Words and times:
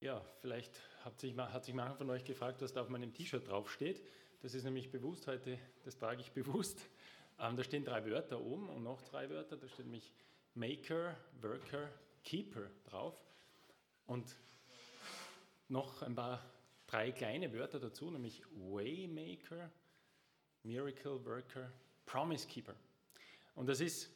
Ja, 0.00 0.24
vielleicht 0.40 0.80
hat 1.04 1.18
sich, 1.18 1.36
hat 1.36 1.64
sich 1.64 1.74
mancher 1.74 1.96
von 1.96 2.10
euch 2.10 2.24
gefragt, 2.24 2.62
was 2.62 2.72
da 2.72 2.82
auf 2.82 2.88
meinem 2.88 3.12
T-Shirt 3.12 3.48
draufsteht. 3.48 4.00
Das 4.42 4.54
ist 4.54 4.62
nämlich 4.62 4.92
bewusst 4.92 5.26
heute, 5.26 5.58
das 5.84 5.98
trage 5.98 6.20
ich 6.20 6.30
bewusst. 6.30 6.80
Ähm, 7.40 7.56
da 7.56 7.64
stehen 7.64 7.84
drei 7.84 8.04
Wörter 8.04 8.40
oben 8.40 8.68
und 8.68 8.84
noch 8.84 9.02
drei 9.02 9.28
Wörter. 9.28 9.56
Da 9.56 9.68
steht 9.68 9.86
nämlich 9.86 10.14
Maker, 10.54 11.16
Worker, 11.40 11.90
Keeper 12.22 12.70
drauf. 12.84 13.20
Und 14.06 14.36
noch 15.68 16.02
ein 16.02 16.14
paar, 16.14 16.48
drei 16.86 17.10
kleine 17.10 17.52
Wörter 17.52 17.80
dazu, 17.80 18.08
nämlich 18.08 18.44
Waymaker, 18.52 19.68
Miracle 20.62 21.24
Worker, 21.24 21.72
Promise 22.06 22.46
Keeper. 22.46 22.76
Und 23.56 23.66
das 23.68 23.80
ist 23.80 24.10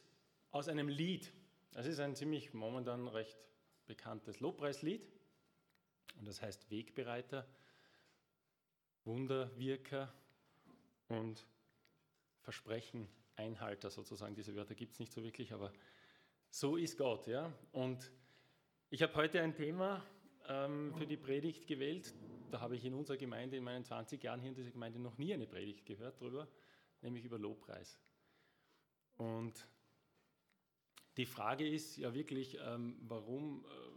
aus 0.51 0.69
einem 0.69 0.87
Lied. 0.87 1.29
Das 1.73 1.87
ist 1.87 1.99
ein 1.99 2.15
ziemlich 2.15 2.53
momentan 2.53 3.09
recht 3.09 3.49
bekanntes 3.85 4.39
Lobpreislied. 4.39 5.12
Und 6.15 6.27
das 6.27 6.41
heißt 6.41 6.69
Wegbereiter, 6.69 7.47
Wunderwirker 9.05 10.13
und 11.09 11.45
Versprechen, 12.41 13.07
Einhalter 13.35 13.89
sozusagen. 13.89 14.35
Diese 14.35 14.55
Wörter 14.55 14.75
gibt 14.75 14.93
es 14.93 14.99
nicht 14.99 15.11
so 15.11 15.23
wirklich, 15.23 15.53
aber 15.53 15.71
so 16.49 16.77
ist 16.77 16.97
Gott. 16.97 17.27
Ja? 17.27 17.51
Und 17.71 18.11
ich 18.89 19.01
habe 19.01 19.15
heute 19.15 19.41
ein 19.41 19.55
Thema 19.55 20.05
ähm, 20.47 20.93
für 20.95 21.07
die 21.07 21.17
Predigt 21.17 21.67
gewählt. 21.67 22.13
Da 22.51 22.59
habe 22.61 22.75
ich 22.75 22.85
in 22.85 22.93
unserer 22.93 23.17
Gemeinde, 23.17 23.57
in 23.57 23.63
meinen 23.63 23.83
20 23.83 24.21
Jahren 24.23 24.39
hier 24.39 24.49
in 24.49 24.55
dieser 24.55 24.71
Gemeinde, 24.71 24.99
noch 24.99 25.17
nie 25.17 25.33
eine 25.33 25.47
Predigt 25.47 25.85
gehört 25.85 26.21
darüber, 26.21 26.47
nämlich 27.01 27.25
über 27.25 27.39
Lobpreis. 27.39 27.99
Und 29.17 29.67
die 31.17 31.25
Frage 31.25 31.67
ist 31.67 31.97
ja 31.97 32.13
wirklich, 32.13 32.57
ähm, 32.61 32.97
warum, 33.01 33.65
äh, 33.65 33.92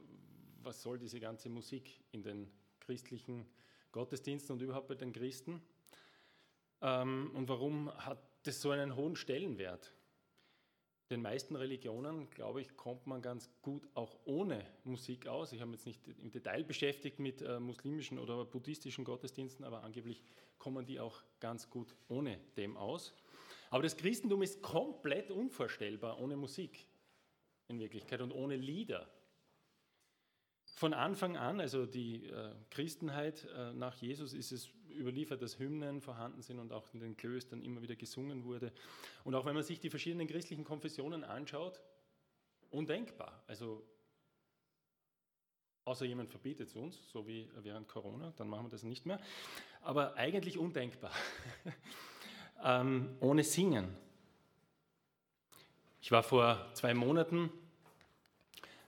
was 0.66 0.83
soll 0.83 0.98
diese 0.98 1.20
ganze 1.20 1.48
Musik 1.48 2.01
in 2.11 2.23
den 2.23 2.51
christlichen 2.80 3.47
Gottesdiensten 3.93 4.52
und 4.52 4.61
überhaupt 4.61 4.89
bei 4.89 4.97
den 4.97 5.12
Christen? 5.12 5.62
Ähm, 6.83 7.31
und 7.34 7.48
warum 7.48 7.91
hat 7.97 8.19
das 8.42 8.61
so 8.61 8.70
einen 8.70 8.97
hohen 8.97 9.17
Stellenwert? 9.17 9.94
Den 11.09 11.22
meisten 11.22 11.55
Religionen, 11.55 12.28
glaube 12.31 12.61
ich, 12.61 12.77
kommt 12.77 13.06
man 13.06 13.22
ganz 13.22 13.48
gut 13.62 13.89
auch 13.94 14.19
ohne 14.25 14.67
Musik 14.83 15.28
aus. 15.28 15.53
Ich 15.53 15.61
habe 15.61 15.70
mich 15.70 15.87
jetzt 15.87 15.87
nicht 15.87 16.19
im 16.19 16.33
Detail 16.33 16.64
beschäftigt 16.64 17.20
mit 17.20 17.42
äh, 17.42 17.61
muslimischen 17.61 18.19
oder 18.19 18.44
buddhistischen 18.44 19.05
Gottesdiensten, 19.05 19.64
aber 19.64 19.84
angeblich 19.84 20.25
kommen 20.59 20.84
die 20.84 20.98
auch 20.98 21.22
ganz 21.39 21.70
gut 21.70 21.94
ohne 22.09 22.41
dem 22.56 22.77
aus. 22.77 23.14
Aber 23.70 23.84
das 23.84 23.97
Christentum 23.97 24.42
ist 24.42 24.62
komplett 24.62 25.31
unvorstellbar 25.31 26.19
ohne 26.20 26.37
Musik 26.37 26.89
in 27.69 27.78
Wirklichkeit 27.78 28.20
und 28.20 28.33
ohne 28.33 28.56
Lieder. 28.56 29.09
Von 30.77 30.92
Anfang 30.92 31.38
an, 31.38 31.58
also 31.58 31.86
die 31.86 32.27
äh, 32.27 32.52
Christenheit 32.69 33.48
äh, 33.56 33.72
nach 33.72 33.96
Jesus, 33.96 34.34
ist 34.34 34.52
es 34.52 34.69
überliefert, 34.91 35.41
dass 35.41 35.58
Hymnen 35.58 36.02
vorhanden 36.02 36.42
sind 36.42 36.58
und 36.58 36.70
auch 36.70 36.92
in 36.92 37.00
den 37.00 37.16
Klöstern 37.16 37.62
immer 37.62 37.80
wieder 37.80 37.96
gesungen 37.96 38.44
wurde. 38.44 38.74
Und 39.24 39.34
auch 39.34 39.47
wenn 39.47 39.54
man 39.54 39.64
sich 39.64 39.80
die 39.80 39.88
verschiedenen 39.88 40.27
christlichen 40.27 40.64
Konfessionen 40.64 41.24
anschaut, 41.24 41.80
undenkbar. 42.69 43.42
Also 43.47 43.86
außer 45.86 46.04
jemand 46.04 46.28
verbietet 46.28 46.69
es 46.69 46.77
uns, 46.77 47.08
so 47.10 47.27
wie 47.27 47.48
während 47.62 47.88
Corona, 47.88 48.34
dann 48.36 48.50
machen 48.50 48.66
wir 48.66 48.70
das 48.70 48.82
nicht 48.82 49.06
mehr. 49.06 49.19
Aber 49.80 50.14
eigentlich 50.16 50.58
undenkbar. 50.58 51.12
ähm, 52.62 53.16
ohne 53.20 53.44
Singen. 53.44 53.97
Ich 56.02 56.12
war 56.12 56.22
vor 56.22 56.70
zwei 56.74 56.92
Monaten 56.92 57.50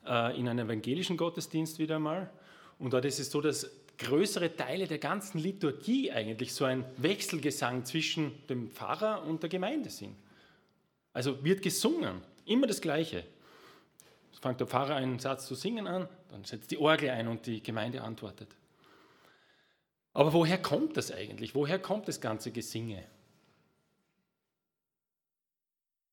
äh, 0.09 0.39
in 0.39 0.49
einem 0.49 0.69
evangelischen 0.69 1.17
Gottesdienst 1.17 1.79
wieder 1.79 1.99
mal 1.99 2.31
und 2.79 2.93
dort 2.93 3.05
ist 3.05 3.19
es 3.19 3.31
so, 3.31 3.41
dass 3.41 3.71
größere 3.99 4.55
Teile 4.55 4.87
der 4.87 4.99
ganzen 4.99 5.39
Liturgie 5.39 6.11
eigentlich 6.13 6.55
so 6.55 6.65
ein 6.65 6.85
Wechselgesang 6.97 7.85
zwischen 7.85 8.47
dem 8.47 8.71
Pfarrer 8.71 9.25
und 9.25 9.43
der 9.43 9.51
Gemeinde 9.51 9.91
sind. 9.91 10.17
Also 11.13 11.43
wird 11.45 11.63
gesungen, 11.63 12.23
immer 12.47 12.67
das 12.67 12.81
Gleiche. 12.81 13.25
Es 14.33 14.39
fängt 14.39 14.61
der 14.61 14.69
Pfarrer 14.69 14.95
einen 14.95 15.19
Satz 15.19 15.47
zu 15.47 15.57
singen 15.57 15.89
an, 15.89 16.09
dann 16.31 16.45
setzt 16.45 16.71
die 16.71 16.79
Orgel 16.79 17.11
ein 17.11 17.27
und 17.27 17.47
die 17.47 17.61
Gemeinde 17.61 18.03
antwortet. 18.03 18.49
Aber 20.15 20.33
woher 20.33 20.59
kommt 20.59 20.97
das 20.97 21.11
eigentlich? 21.13 21.55
Woher 21.55 21.79
kommt 21.79 22.09
das 22.09 22.21
ganze 22.21 22.53
Gesinge? 22.53 23.05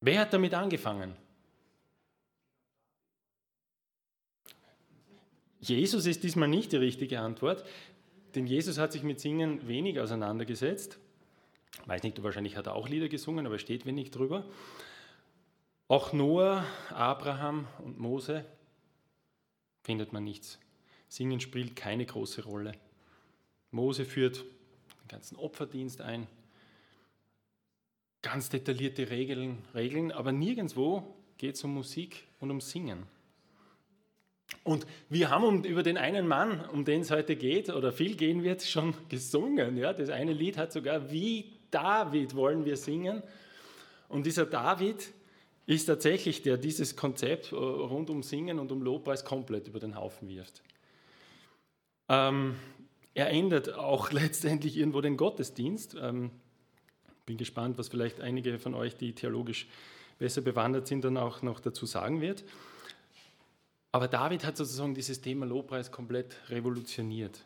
Wer 0.02 0.22
hat 0.22 0.34
damit 0.34 0.54
angefangen? 0.54 1.16
Jesus 5.70 6.06
ist 6.06 6.24
diesmal 6.24 6.48
nicht 6.48 6.72
die 6.72 6.78
richtige 6.78 7.20
Antwort, 7.20 7.66
denn 8.36 8.46
Jesus 8.46 8.78
hat 8.78 8.92
sich 8.92 9.04
mit 9.04 9.20
Singen 9.20 9.68
wenig 9.68 10.00
auseinandergesetzt. 10.00 11.00
Ich 11.82 11.88
weiß 11.88 12.04
nicht, 12.04 12.22
wahrscheinlich 12.22 12.56
hat 12.56 12.68
er 12.68 12.76
auch 12.76 12.88
Lieder 12.88 13.10
gesungen, 13.10 13.46
aber 13.46 13.60
steht 13.60 13.86
wenig 13.86 14.12
drüber. 14.12 14.46
Auch 15.88 16.14
Noah, 16.14 16.66
Abraham 16.90 17.68
und 17.84 18.00
Mose 18.00 18.46
findet 19.84 20.14
man 20.14 20.24
nichts. 20.24 20.60
Singen 21.08 21.40
spielt 21.40 21.76
keine 21.76 22.06
große 22.06 22.44
Rolle. 22.44 22.74
Mose 23.72 24.06
führt 24.06 24.38
den 25.04 25.08
ganzen 25.08 25.36
Opferdienst 25.36 26.02
ein, 26.02 26.28
ganz 28.22 28.50
detaillierte 28.50 29.10
Regeln, 29.10 29.60
Regeln 29.74 30.12
aber 30.12 30.32
nirgendwo 30.32 31.16
geht 31.38 31.56
es 31.56 31.64
um 31.64 31.74
Musik 31.74 32.24
und 32.40 32.50
um 32.50 32.62
Singen. 32.62 33.04
Und 34.64 34.86
wir 35.10 35.30
haben 35.30 35.44
um, 35.44 35.64
über 35.64 35.84
den 35.84 35.98
einen 35.98 36.28
Mann, 36.28 36.66
um 36.72 36.86
den 36.86 37.02
es 37.02 37.12
heute 37.12 37.36
geht 37.36 37.70
oder 37.70 37.92
viel 37.92 38.16
gehen 38.16 38.44
wird, 38.44 38.64
schon 38.64 38.94
gesungen. 39.10 39.78
Ja? 39.78 39.94
Das 39.94 40.10
eine 40.10 40.34
Lied 40.34 40.58
hat 40.58 40.72
sogar 40.72 41.12
Wie 41.12 41.54
David 41.72 42.36
wollen 42.36 42.66
wir 42.66 42.78
singen. 42.78 43.22
Und 44.08 44.26
dieser 44.26 44.46
David 44.46 45.12
ist 45.66 45.86
tatsächlich 45.86 46.42
der 46.44 46.58
dieses 46.58 46.96
Konzept 46.96 47.52
äh, 47.52 47.56
rund 47.56 48.10
um 48.10 48.24
Singen 48.24 48.60
und 48.60 48.72
um 48.72 48.82
Lobpreis 48.82 49.26
komplett 49.26 49.68
über 49.68 49.80
den 49.80 49.96
Haufen 49.96 50.30
wirft. 50.30 50.62
Ähm, 52.08 52.56
er 53.14 53.30
ändert 53.30 53.74
auch 53.74 54.12
letztendlich 54.14 54.78
irgendwo 54.78 55.02
den 55.02 55.18
Gottesdienst. 55.18 55.96
Ähm, 56.00 56.32
bin 57.26 57.38
gespannt, 57.38 57.78
was 57.78 57.88
vielleicht 57.88 58.22
einige 58.22 58.60
von 58.60 58.76
euch, 58.76 58.96
die 58.96 59.14
theologisch 59.14 59.68
besser 60.20 60.42
bewandert 60.42 60.88
sind, 60.88 61.04
dann 61.04 61.18
auch 61.18 61.42
noch 61.42 61.60
dazu 61.60 61.86
sagen 61.86 62.22
wird. 62.22 62.44
Aber 63.96 64.10
David 64.10 64.44
hat 64.44 64.58
sozusagen 64.58 64.94
dieses 64.94 65.22
Thema 65.22 65.46
Lobpreis 65.46 65.90
komplett 65.90 66.36
revolutioniert. 66.50 67.40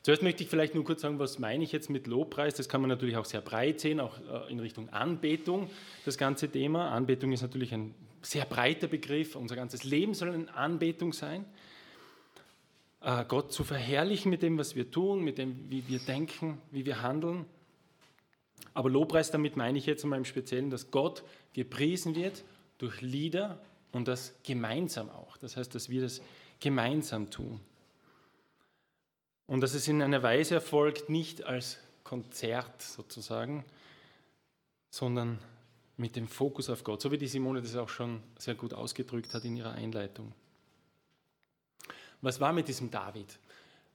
Zuerst 0.00 0.22
möchte 0.22 0.42
ich 0.42 0.48
vielleicht 0.48 0.74
nur 0.74 0.82
kurz 0.82 1.02
sagen, 1.02 1.18
was 1.18 1.38
meine 1.38 1.62
ich 1.62 1.72
jetzt 1.72 1.90
mit 1.90 2.06
Lobpreis. 2.06 2.54
Das 2.54 2.70
kann 2.70 2.80
man 2.80 2.88
natürlich 2.88 3.18
auch 3.18 3.26
sehr 3.26 3.42
breit 3.42 3.78
sehen, 3.80 4.00
auch 4.00 4.16
äh, 4.18 4.50
in 4.50 4.60
Richtung 4.60 4.88
Anbetung, 4.88 5.68
das 6.06 6.16
ganze 6.16 6.50
Thema. 6.50 6.90
Anbetung 6.90 7.32
ist 7.32 7.42
natürlich 7.42 7.74
ein 7.74 7.94
sehr 8.22 8.46
breiter 8.46 8.86
Begriff. 8.86 9.36
Unser 9.36 9.56
ganzes 9.56 9.84
Leben 9.84 10.14
soll 10.14 10.30
eine 10.30 10.54
Anbetung 10.54 11.12
sein. 11.12 11.44
Äh, 13.02 13.26
Gott 13.28 13.52
zu 13.52 13.62
verherrlichen 13.62 14.30
mit 14.30 14.42
dem, 14.42 14.56
was 14.56 14.74
wir 14.74 14.90
tun, 14.90 15.22
mit 15.22 15.36
dem, 15.36 15.68
wie 15.68 15.86
wir 15.86 15.98
denken, 15.98 16.62
wie 16.70 16.86
wir 16.86 17.02
handeln. 17.02 17.44
Aber 18.72 18.88
Lobpreis, 18.88 19.32
damit 19.32 19.58
meine 19.58 19.76
ich 19.76 19.84
jetzt 19.84 20.02
einmal 20.02 20.18
im 20.18 20.24
Speziellen, 20.24 20.70
dass 20.70 20.90
Gott 20.90 21.24
gepriesen 21.52 22.14
wird 22.14 22.42
durch 22.78 23.02
Lieder, 23.02 23.60
und 23.96 24.08
das 24.08 24.34
gemeinsam 24.42 25.10
auch. 25.10 25.36
Das 25.38 25.56
heißt, 25.56 25.74
dass 25.74 25.88
wir 25.88 26.02
das 26.02 26.20
gemeinsam 26.60 27.30
tun. 27.30 27.60
Und 29.46 29.60
dass 29.60 29.74
es 29.74 29.88
in 29.88 30.02
einer 30.02 30.22
Weise 30.22 30.56
erfolgt, 30.56 31.08
nicht 31.08 31.44
als 31.44 31.78
Konzert 32.04 32.82
sozusagen, 32.82 33.64
sondern 34.90 35.38
mit 35.96 36.14
dem 36.14 36.28
Fokus 36.28 36.68
auf 36.68 36.84
Gott, 36.84 37.00
so 37.00 37.10
wie 37.10 37.18
die 37.18 37.26
Simone 37.26 37.62
das 37.62 37.74
auch 37.76 37.88
schon 37.88 38.22
sehr 38.38 38.54
gut 38.54 38.74
ausgedrückt 38.74 39.32
hat 39.34 39.44
in 39.44 39.56
ihrer 39.56 39.72
Einleitung. 39.72 40.32
Was 42.20 42.40
war 42.40 42.52
mit 42.52 42.68
diesem 42.68 42.90
David? 42.90 43.38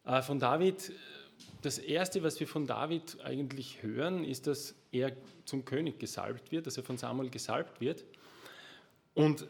Äh, 0.06 0.22
von 0.22 0.40
David, 0.40 0.94
das 1.62 1.78
Erste, 1.78 2.24
was 2.24 2.40
wir 2.40 2.48
von 2.48 2.66
David 2.66 3.20
eigentlich 3.24 3.84
hören, 3.84 4.24
ist, 4.24 4.48
dass 4.48 4.74
er 4.92 5.12
zum 5.46 5.66
König 5.66 6.00
gesalbt 6.00 6.52
wird, 6.52 6.66
dass 6.66 6.78
er 6.78 6.84
von 6.84 6.98
Samuel 6.98 7.30
gesalbt 7.30 7.82
wird. 7.82 8.04
Und 9.14 9.46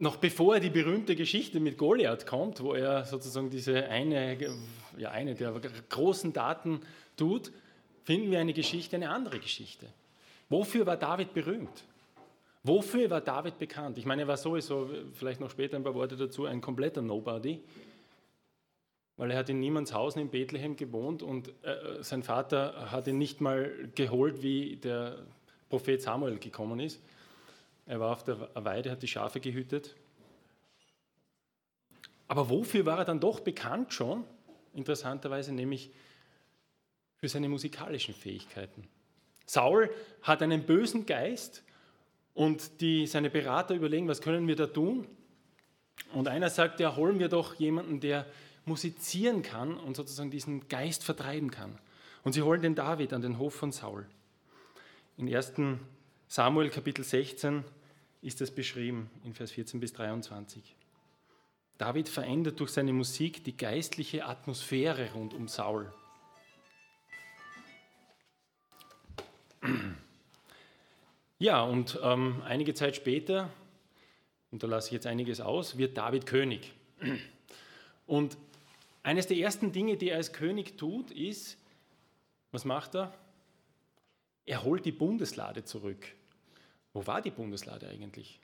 noch 0.00 0.16
bevor 0.16 0.60
die 0.60 0.70
berühmte 0.70 1.16
Geschichte 1.16 1.60
mit 1.60 1.76
Goliath 1.76 2.26
kommt, 2.26 2.62
wo 2.62 2.74
er 2.74 3.04
sozusagen 3.04 3.50
diese 3.50 3.88
eine, 3.88 4.38
ja, 4.96 5.10
eine 5.10 5.34
der 5.34 5.52
großen 5.88 6.32
Daten 6.32 6.80
tut, 7.16 7.52
finden 8.04 8.30
wir 8.30 8.40
eine 8.40 8.52
Geschichte, 8.52 8.96
eine 8.96 9.10
andere 9.10 9.38
Geschichte. 9.38 9.86
Wofür 10.48 10.86
war 10.86 10.96
David 10.96 11.34
berühmt? 11.34 11.84
Wofür 12.62 13.10
war 13.10 13.20
David 13.20 13.58
bekannt? 13.58 13.98
Ich 13.98 14.06
meine, 14.06 14.22
er 14.22 14.28
war 14.28 14.36
sowieso, 14.36 14.88
vielleicht 15.14 15.40
noch 15.40 15.50
später 15.50 15.76
ein 15.76 15.84
paar 15.84 15.94
Worte 15.94 16.16
dazu, 16.16 16.46
ein 16.46 16.60
kompletter 16.60 17.02
Nobody, 17.02 17.60
weil 19.16 19.30
er 19.30 19.38
hat 19.38 19.48
in 19.48 19.60
niemands 19.60 19.92
Haus 19.92 20.16
in 20.16 20.28
Bethlehem 20.28 20.76
gewohnt 20.76 21.22
und 21.22 21.48
äh, 21.62 22.02
sein 22.02 22.22
Vater 22.22 22.90
hat 22.90 23.06
ihn 23.08 23.18
nicht 23.18 23.40
mal 23.40 23.90
geholt, 23.94 24.42
wie 24.42 24.76
der 24.76 25.18
Prophet 25.68 26.00
Samuel 26.00 26.38
gekommen 26.38 26.80
ist. 26.80 27.00
Er 27.88 28.00
war 28.00 28.12
auf 28.12 28.22
der 28.22 28.50
Weide, 28.54 28.90
hat 28.90 29.02
die 29.02 29.08
Schafe 29.08 29.40
gehütet. 29.40 29.96
Aber 32.28 32.50
wofür 32.50 32.84
war 32.84 32.98
er 32.98 33.04
dann 33.06 33.18
doch 33.18 33.40
bekannt 33.40 33.94
schon? 33.94 34.24
Interessanterweise 34.74 35.54
nämlich 35.54 35.90
für 37.16 37.28
seine 37.28 37.48
musikalischen 37.48 38.14
Fähigkeiten. 38.14 38.86
Saul 39.46 39.90
hat 40.20 40.42
einen 40.42 40.66
bösen 40.66 41.06
Geist 41.06 41.64
und 42.34 42.82
die, 42.82 43.06
seine 43.06 43.30
Berater 43.30 43.74
überlegen, 43.74 44.06
was 44.06 44.20
können 44.20 44.46
wir 44.46 44.56
da 44.56 44.66
tun? 44.66 45.08
Und 46.12 46.28
einer 46.28 46.50
sagt, 46.50 46.80
ja, 46.80 46.94
holen 46.94 47.18
wir 47.18 47.28
doch 47.28 47.54
jemanden, 47.54 48.00
der 48.00 48.26
musizieren 48.66 49.40
kann 49.40 49.78
und 49.78 49.96
sozusagen 49.96 50.30
diesen 50.30 50.68
Geist 50.68 51.04
vertreiben 51.04 51.50
kann. 51.50 51.78
Und 52.22 52.34
sie 52.34 52.42
holen 52.42 52.60
den 52.60 52.74
David 52.74 53.14
an 53.14 53.22
den 53.22 53.38
Hof 53.38 53.54
von 53.54 53.72
Saul. 53.72 54.06
In 55.16 55.34
1. 55.34 55.54
Samuel 56.28 56.68
Kapitel 56.68 57.02
16 57.02 57.64
ist 58.22 58.40
das 58.40 58.50
beschrieben, 58.50 59.10
in 59.24 59.34
Vers 59.34 59.52
14 59.52 59.80
bis 59.80 59.92
23. 59.92 60.74
David 61.78 62.08
verändert 62.08 62.58
durch 62.58 62.70
seine 62.70 62.92
Musik 62.92 63.44
die 63.44 63.56
geistliche 63.56 64.26
Atmosphäre 64.26 65.12
rund 65.12 65.34
um 65.34 65.46
Saul. 65.46 65.92
Ja, 71.38 71.62
und 71.62 72.00
ähm, 72.02 72.42
einige 72.44 72.74
Zeit 72.74 72.96
später, 72.96 73.48
und 74.50 74.62
da 74.62 74.66
lasse 74.66 74.88
ich 74.88 74.92
jetzt 74.92 75.06
einiges 75.06 75.40
aus, 75.40 75.78
wird 75.78 75.96
David 75.96 76.26
König. 76.26 76.72
Und 78.06 78.36
eines 79.04 79.28
der 79.28 79.36
ersten 79.36 79.70
Dinge, 79.70 79.96
die 79.96 80.08
er 80.10 80.16
als 80.16 80.32
König 80.32 80.78
tut, 80.78 81.12
ist, 81.12 81.56
was 82.50 82.64
macht 82.64 82.96
er? 82.96 83.14
Er 84.46 84.64
holt 84.64 84.84
die 84.84 84.92
Bundeslade 84.92 85.62
zurück. 85.62 86.12
Wo 86.92 87.06
war 87.06 87.20
die 87.20 87.30
Bundeslade 87.30 87.88
eigentlich? 87.88 88.40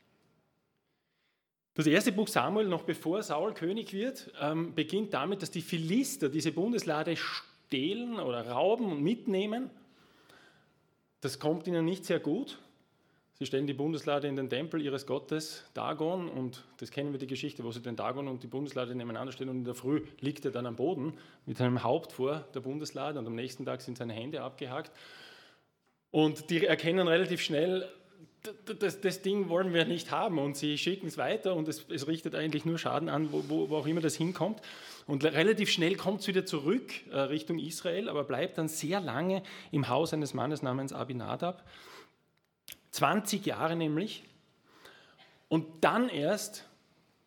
Das 1.74 1.86
erste 1.86 2.12
Buch 2.12 2.28
Samuel, 2.28 2.68
noch 2.68 2.84
bevor 2.84 3.22
Saul 3.22 3.52
König 3.52 3.92
wird, 3.92 4.32
ähm, 4.40 4.74
beginnt 4.74 5.12
damit, 5.12 5.42
dass 5.42 5.50
die 5.50 5.62
Philister 5.62 6.28
diese 6.28 6.52
Bundeslade 6.52 7.16
stehlen 7.16 8.20
oder 8.20 8.46
rauben 8.48 8.92
und 8.92 9.02
mitnehmen. 9.02 9.70
Das 11.20 11.40
kommt 11.40 11.66
ihnen 11.66 11.84
nicht 11.84 12.04
sehr 12.04 12.20
gut. 12.20 12.58
Sie 13.36 13.46
stellen 13.46 13.66
die 13.66 13.74
Bundeslade 13.74 14.28
in 14.28 14.36
den 14.36 14.48
Tempel 14.48 14.80
ihres 14.80 15.06
Gottes 15.06 15.64
Dagon 15.74 16.28
und 16.28 16.62
das 16.76 16.92
kennen 16.92 17.10
wir 17.10 17.18
die 17.18 17.26
Geschichte, 17.26 17.64
wo 17.64 17.72
sie 17.72 17.82
den 17.82 17.96
Dagon 17.96 18.28
und 18.28 18.44
die 18.44 18.46
Bundeslade 18.46 18.94
nebeneinander 18.94 19.32
stellen 19.32 19.50
und 19.50 19.58
in 19.58 19.64
der 19.64 19.74
Früh 19.74 20.02
liegt 20.20 20.44
er 20.44 20.52
dann 20.52 20.66
am 20.66 20.76
Boden 20.76 21.14
mit 21.44 21.56
seinem 21.56 21.82
Haupt 21.82 22.12
vor 22.12 22.46
der 22.54 22.60
Bundeslade 22.60 23.18
und 23.18 23.26
am 23.26 23.34
nächsten 23.34 23.64
Tag 23.64 23.80
sind 23.80 23.98
seine 23.98 24.12
Hände 24.12 24.42
abgehakt. 24.42 24.92
Und 26.12 26.50
die 26.50 26.64
erkennen 26.64 27.08
relativ 27.08 27.40
schnell, 27.40 27.88
das, 28.78 29.00
das, 29.00 29.22
Ding 29.22 29.48
wollen 29.48 29.72
wir 29.72 29.86
nicht 29.86 30.10
haben 30.10 30.38
und 30.38 30.56
sie 30.56 30.76
schicken 30.76 31.06
es 31.06 31.16
weiter 31.16 31.54
und 31.54 31.66
es, 31.66 31.86
es, 31.88 32.06
richtet 32.06 32.34
eigentlich 32.34 32.66
nur 32.66 32.78
Schaden 32.78 33.08
an, 33.08 33.32
wo, 33.32 33.70
wo, 33.70 33.76
auch 33.76 33.86
immer 33.86 34.02
das 34.02 34.16
hinkommt. 34.16 34.60
Und 35.06 35.24
relativ 35.24 35.70
schnell 35.70 35.96
kommt 35.96 36.20
es 36.20 36.26
wieder 36.26 36.44
zurück 36.44 36.92
äh, 37.10 37.18
Richtung 37.20 37.58
Israel, 37.58 38.08
aber 38.08 38.24
bleibt 38.24 38.58
dann 38.58 38.68
sehr 38.68 39.00
lange 39.00 39.42
im 39.70 39.88
Haus 39.88 40.12
eines 40.12 40.34
Mannes 40.34 40.62
namens 40.62 40.92
Abinadab. 40.92 41.66
20 42.90 43.46
Jahre 43.46 43.76
nämlich. 43.76 44.24
Und 45.48 45.82
dann 45.82 46.08
erst, 46.08 46.66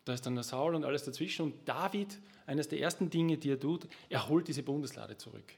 da 0.04 0.14
ist 0.14 0.24
dann 0.24 0.34
der 0.34 0.44
Saul 0.44 0.74
und 0.74 0.84
alles 0.84 1.04
dazwischen 1.04 1.42
und 1.42 1.68
David, 1.68 2.18
eines 2.46 2.68
der 2.68 2.80
ersten 2.80 3.10
Dinge, 3.10 3.38
die 3.38 3.50
er 3.50 3.60
tut, 3.60 3.86
er 4.08 4.28
holt 4.28 4.48
diese 4.48 4.62
Bundeslade 4.62 5.16
zurück. 5.18 5.52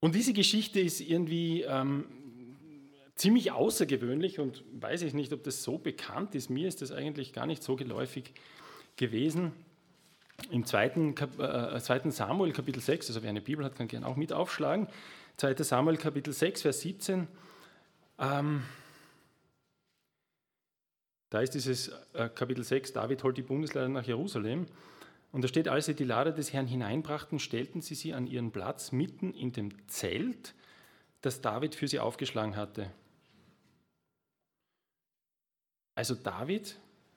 Und 0.00 0.14
diese 0.14 0.32
Geschichte 0.32 0.80
ist 0.80 1.00
irgendwie 1.00 1.62
ähm, 1.62 2.06
ziemlich 3.22 3.52
außergewöhnlich 3.52 4.40
und 4.40 4.64
weiß 4.72 5.02
ich 5.02 5.14
nicht, 5.14 5.32
ob 5.32 5.44
das 5.44 5.62
so 5.62 5.78
bekannt 5.78 6.34
ist. 6.34 6.50
Mir 6.50 6.66
ist 6.66 6.82
das 6.82 6.90
eigentlich 6.90 7.32
gar 7.32 7.46
nicht 7.46 7.62
so 7.62 7.76
geläufig 7.76 8.34
gewesen. 8.96 9.52
Im 10.50 10.66
zweiten, 10.66 11.14
äh, 11.38 11.78
zweiten 11.78 12.10
Samuel 12.10 12.52
Kapitel 12.52 12.82
6, 12.82 13.10
also 13.10 13.22
wer 13.22 13.30
eine 13.30 13.40
Bibel 13.40 13.64
hat, 13.64 13.76
kann 13.76 13.86
gerne 13.86 14.08
auch 14.08 14.16
mit 14.16 14.32
aufschlagen. 14.32 14.88
2. 15.36 15.54
Samuel 15.62 15.98
Kapitel 15.98 16.32
6, 16.32 16.62
Vers 16.62 16.80
17. 16.80 17.28
Ähm, 18.18 18.64
da 21.30 21.40
ist 21.42 21.54
dieses 21.54 21.92
äh, 22.14 22.28
Kapitel 22.28 22.64
6, 22.64 22.92
David 22.92 23.22
holt 23.22 23.36
die 23.36 23.42
Bundeslade 23.42 23.88
nach 23.88 24.04
Jerusalem. 24.04 24.66
Und 25.30 25.44
da 25.44 25.48
steht, 25.48 25.68
als 25.68 25.86
sie 25.86 25.94
die 25.94 26.02
Lade 26.02 26.34
des 26.34 26.52
Herrn 26.52 26.66
hineinbrachten, 26.66 27.38
stellten 27.38 27.82
sie 27.82 27.94
sie 27.94 28.14
an 28.14 28.26
ihren 28.26 28.50
Platz 28.50 28.90
mitten 28.90 29.32
in 29.32 29.52
dem 29.52 29.70
Zelt, 29.86 30.54
das 31.20 31.40
David 31.40 31.76
für 31.76 31.86
sie 31.86 32.00
aufgeschlagen 32.00 32.56
hatte. 32.56 32.90
Also 35.94 36.14
David, 36.14 36.76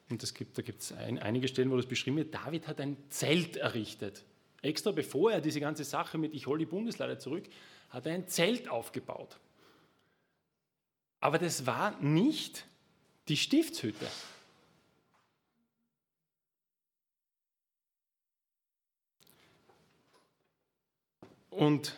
und 0.10 0.22
das 0.22 0.33
gibt, 0.33 0.57
da 0.57 0.62
gibt 0.62 0.81
es 0.81 0.92
ein, 0.92 1.19
einige 1.19 1.48
Stellen, 1.48 1.72
wo 1.72 1.77
das 1.77 1.86
beschrieben 1.86 2.18
wird, 2.18 2.33
David 2.33 2.68
hat 2.68 2.80
ein 2.81 2.98
Zelt 3.10 3.57
errichtet. 3.57 4.24
Extra 4.62 4.92
bevor 4.92 5.31
er 5.31 5.42
diese 5.42 5.60
ganze 5.60 5.83
Sache 5.83 6.18
mit 6.18 6.33
Ich 6.33 6.48
hole 6.48 6.60
die 6.60 6.66
Bundeslade 6.66 7.18
zurück, 7.18 7.45
hat 7.89 8.06
er 8.06 8.13
ein 8.13 8.27
Zelt 8.27 8.68
aufgebaut. 8.68 9.38
Aber 11.19 11.38
das 11.38 11.66
war 11.66 12.00
nicht 12.01 12.66
die 13.27 13.38
Stiftshütte. 13.38 14.07
Und 21.50 21.95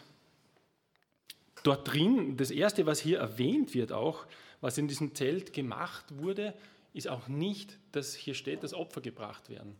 dort 1.63 1.91
drin, 1.91 2.38
das 2.38 2.51
Erste, 2.51 2.85
was 2.85 3.00
hier 3.00 3.18
erwähnt 3.18 3.74
wird 3.74 3.91
auch, 3.91 4.25
was 4.62 4.77
in 4.77 4.88
diesem 4.88 5.15
Zelt 5.15 5.54
gemacht 5.54 6.06
wurde, 6.18 6.54
ist 6.94 7.07
auch 7.07 7.27
nicht, 7.27 7.77
dass 7.92 8.15
hier 8.15 8.33
steht, 8.33 8.63
dass 8.63 8.74
Opfer 8.74 9.01
gebracht 9.01 9.50
werden. 9.50 9.75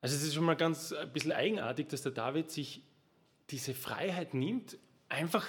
Also 0.00 0.16
es 0.16 0.22
ist 0.22 0.34
schon 0.34 0.44
mal 0.44 0.56
ganz 0.56 0.92
ein 0.92 1.12
bisschen 1.12 1.32
eigenartig, 1.32 1.88
dass 1.88 2.02
der 2.02 2.12
David 2.12 2.50
sich 2.50 2.82
diese 3.50 3.74
Freiheit 3.74 4.34
nimmt, 4.34 4.78
einfach 5.08 5.46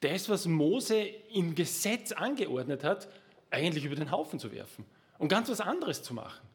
das, 0.00 0.28
was 0.28 0.46
Mose 0.46 1.00
im 1.32 1.54
Gesetz 1.54 2.12
angeordnet 2.12 2.84
hat, 2.84 3.08
eigentlich 3.50 3.84
über 3.84 3.94
den 3.94 4.10
Haufen 4.10 4.38
zu 4.38 4.52
werfen 4.52 4.84
und 5.18 5.28
ganz 5.28 5.48
was 5.48 5.60
anderes 5.60 6.02
zu 6.02 6.14
machen. 6.14 6.46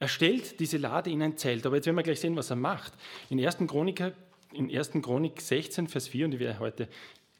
Er 0.00 0.08
stellt 0.08 0.60
diese 0.60 0.76
Lade 0.76 1.10
in 1.10 1.22
ein 1.22 1.36
Zelt. 1.36 1.66
Aber 1.66 1.76
jetzt 1.76 1.86
werden 1.86 1.96
wir 1.96 2.02
gleich 2.02 2.20
sehen, 2.20 2.36
was 2.36 2.50
er 2.50 2.56
macht. 2.56 2.92
In 3.30 3.44
1. 3.44 3.58
Chronik, 3.66 4.12
in 4.52 4.74
1. 4.74 4.92
Chronik 5.02 5.40
16, 5.40 5.88
Vers 5.88 6.08
4, 6.08 6.26
und 6.26 6.34
ich 6.34 6.40
werde 6.40 6.58
heute 6.60 6.88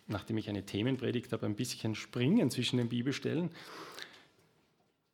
nachdem 0.09 0.39
ich 0.39 0.49
eine 0.49 0.65
Themenpredigt 0.65 1.33
habe, 1.33 1.47
ein 1.47 1.55
bisschen 1.55 1.95
springen 1.95 2.51
zwischen 2.51 2.79
den 2.79 2.89
Bibelstellen. 2.89 3.51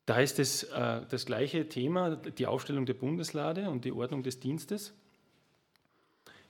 Da 0.06 0.20
ist 0.20 0.38
es 0.38 0.64
äh, 0.64 1.02
das 1.08 1.26
gleiche 1.26 1.68
Thema, 1.68 2.16
die 2.16 2.46
Aufstellung 2.46 2.86
der 2.86 2.94
Bundeslade 2.94 3.70
und 3.70 3.84
die 3.84 3.92
Ordnung 3.92 4.22
des 4.22 4.40
Dienstes. 4.40 4.92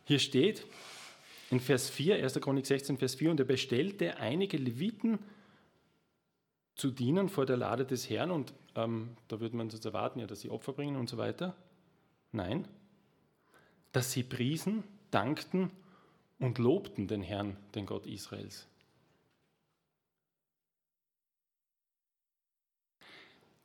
Hier 0.04 0.18
steht 0.18 0.66
in 1.50 1.60
Vers 1.60 1.88
4, 1.88 2.16
1. 2.16 2.40
Chronik 2.40 2.66
16, 2.66 2.98
Vers 2.98 3.14
4, 3.14 3.30
und 3.30 3.40
er 3.40 3.46
bestellte 3.46 4.18
einige 4.18 4.56
Leviten 4.56 5.18
zu 6.74 6.90
dienen 6.90 7.28
vor 7.28 7.46
der 7.46 7.56
Lade 7.56 7.84
des 7.84 8.10
Herrn 8.10 8.30
und 8.30 8.52
ähm, 8.74 9.16
da 9.28 9.40
würde 9.40 9.56
man 9.56 9.70
sonst 9.70 9.84
erwarten, 9.84 10.18
ja, 10.18 10.26
dass 10.26 10.40
sie 10.40 10.50
Opfer 10.50 10.72
bringen 10.72 10.96
und 10.96 11.08
so 11.08 11.16
weiter. 11.16 11.54
Nein, 12.32 12.66
dass 13.92 14.10
sie 14.10 14.24
priesen, 14.24 14.82
dankten 15.12 15.70
und 16.38 16.58
lobten 16.58 17.06
den 17.06 17.22
Herrn, 17.22 17.56
den 17.74 17.86
Gott 17.86 18.06
Israels. 18.06 18.66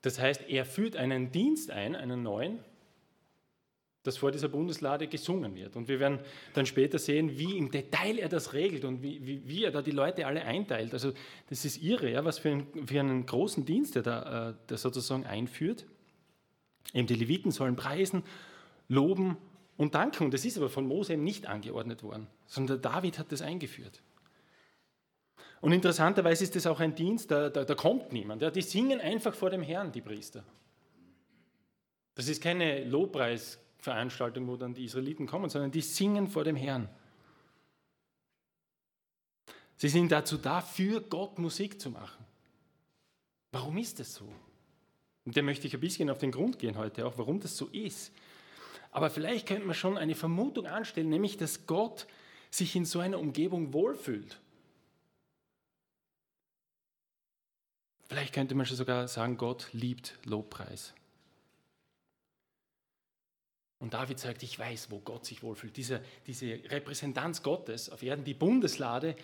Das 0.01 0.19
heißt, 0.19 0.47
er 0.47 0.65
führt 0.65 0.95
einen 0.95 1.31
Dienst 1.31 1.71
ein, 1.71 1.95
einen 1.95 2.23
neuen, 2.23 2.59
dass 4.03 4.17
vor 4.17 4.31
dieser 4.31 4.47
Bundeslade 4.47 5.07
gesungen 5.07 5.55
wird. 5.55 5.75
Und 5.75 5.89
wir 5.89 5.99
werden 5.99 6.19
dann 6.53 6.65
später 6.65 6.97
sehen, 6.99 7.38
wie 7.38 7.57
im 7.57 7.69
Detail 7.69 8.17
er 8.17 8.29
das 8.29 8.53
regelt 8.53 8.85
und 8.85 9.03
wie, 9.03 9.25
wie, 9.25 9.47
wie 9.47 9.65
er 9.65 9.71
da 9.71 9.81
die 9.81 9.91
Leute 9.91 10.25
alle 10.25 10.43
einteilt. 10.43 10.93
Also 10.93 11.11
das 11.49 11.65
ist 11.65 11.83
irre, 11.83 12.09
ja, 12.09 12.23
was 12.23 12.39
für, 12.39 12.49
ein, 12.49 12.88
für 12.88 12.99
einen 12.99 13.25
großen 13.25 13.65
Dienst 13.65 13.97
er 13.97 14.03
da 14.03 14.49
äh, 14.49 14.53
der 14.69 14.77
sozusagen 14.77 15.25
einführt. 15.25 15.85
Eben 16.93 17.07
die 17.07 17.15
Leviten 17.15 17.51
sollen 17.51 17.75
preisen, 17.75 18.23
loben 18.88 19.38
und 19.79 19.95
danken. 19.95 20.25
Und 20.25 20.33
das 20.33 20.43
ist 20.43 20.57
aber 20.57 20.69
von 20.69 20.86
Mose 20.86 21.15
nicht 21.15 21.48
angeordnet 21.48 22.03
worden, 22.03 22.27
sondern 22.45 22.81
David 22.81 23.17
hat 23.17 23.31
das 23.31 23.41
eingeführt. 23.41 24.01
Und 25.62 25.71
interessanterweise 25.71 26.43
ist 26.43 26.55
das 26.55 26.67
auch 26.67 26.81
ein 26.81 26.95
Dienst, 26.95 27.31
da, 27.31 27.50
da, 27.50 27.63
da 27.63 27.75
kommt 27.75 28.12
niemand. 28.12 28.41
Ja, 28.41 28.51
die 28.51 28.62
singen 28.62 29.00
einfach 29.00 29.33
vor 29.33 29.50
dem 29.50 29.63
Herrn, 29.63 29.91
die 29.91 30.01
Priester. 30.01 30.43
Das 32.15 32.27
ist 32.27 32.43
keine 32.43 32.83
Lobpreisveranstaltung, 32.83 34.48
wo 34.48 34.57
dann 34.57 34.74
die 34.74 34.83
Israeliten 34.83 35.25
kommen, 35.25 35.50
sondern 35.50 35.71
die 35.71 35.81
singen 35.81 36.27
vor 36.27 36.43
dem 36.43 36.57
Herrn. 36.57 36.89
Sie 39.77 39.88
sind 39.88 40.12
dazu 40.12 40.38
da, 40.38 40.59
für 40.59 41.00
Gott 41.01 41.39
Musik 41.39 41.79
zu 41.79 41.89
machen. 41.89 42.25
Warum 43.53 43.77
ist 43.77 44.00
das 44.00 44.13
so? 44.13 44.29
Und 45.24 45.38
da 45.38 45.41
möchte 45.41 45.67
ich 45.67 45.74
ein 45.74 45.79
bisschen 45.79 46.09
auf 46.09 46.17
den 46.17 46.31
Grund 46.31 46.59
gehen 46.59 46.77
heute 46.77 47.05
auch, 47.05 47.17
warum 47.17 47.39
das 47.39 47.55
so 47.55 47.67
ist. 47.67 48.12
Aber 48.91 49.10
vielleicht 49.10 49.48
könnte 49.48 49.65
man 49.65 49.75
schon 49.75 49.98
eine 49.98 50.15
Vermutung 50.15 50.65
anstellen, 50.65 51.10
nämlich 51.10 51.38
dass 51.38 51.65
Gott 51.67 52.08
sich 52.50 52.75
in 52.75 52.86
so 52.86 53.00
einer 53.00 53.19
Umgebung 53.19 53.74
wohlfühlt. 53.74 54.39
Vielleicht 58.08 58.34
könnte 58.34 58.55
man 58.55 58.65
schon 58.65 58.77
sogar 58.77 59.08
sagen, 59.08 59.38
Gott 59.38 59.69
liebt 59.72 60.17
Lobpreis. 60.25 60.96
Und 63.77 63.93
David 63.93 64.19
sagt, 64.19 64.43
ich 64.43 64.58
weiß, 64.58 64.89
wo 64.89 65.00
Gott 65.00 65.25
sich 65.25 65.43
wohlfühlt. 65.43 65.77
Diese, 65.77 66.03
diese 66.25 66.60
Repräsentanz 66.69 67.43
Gottes 67.43 67.89
auf 67.89 68.01
Erden, 68.01 68.25
die 68.25 68.34
Bundeslade, 68.34 69.15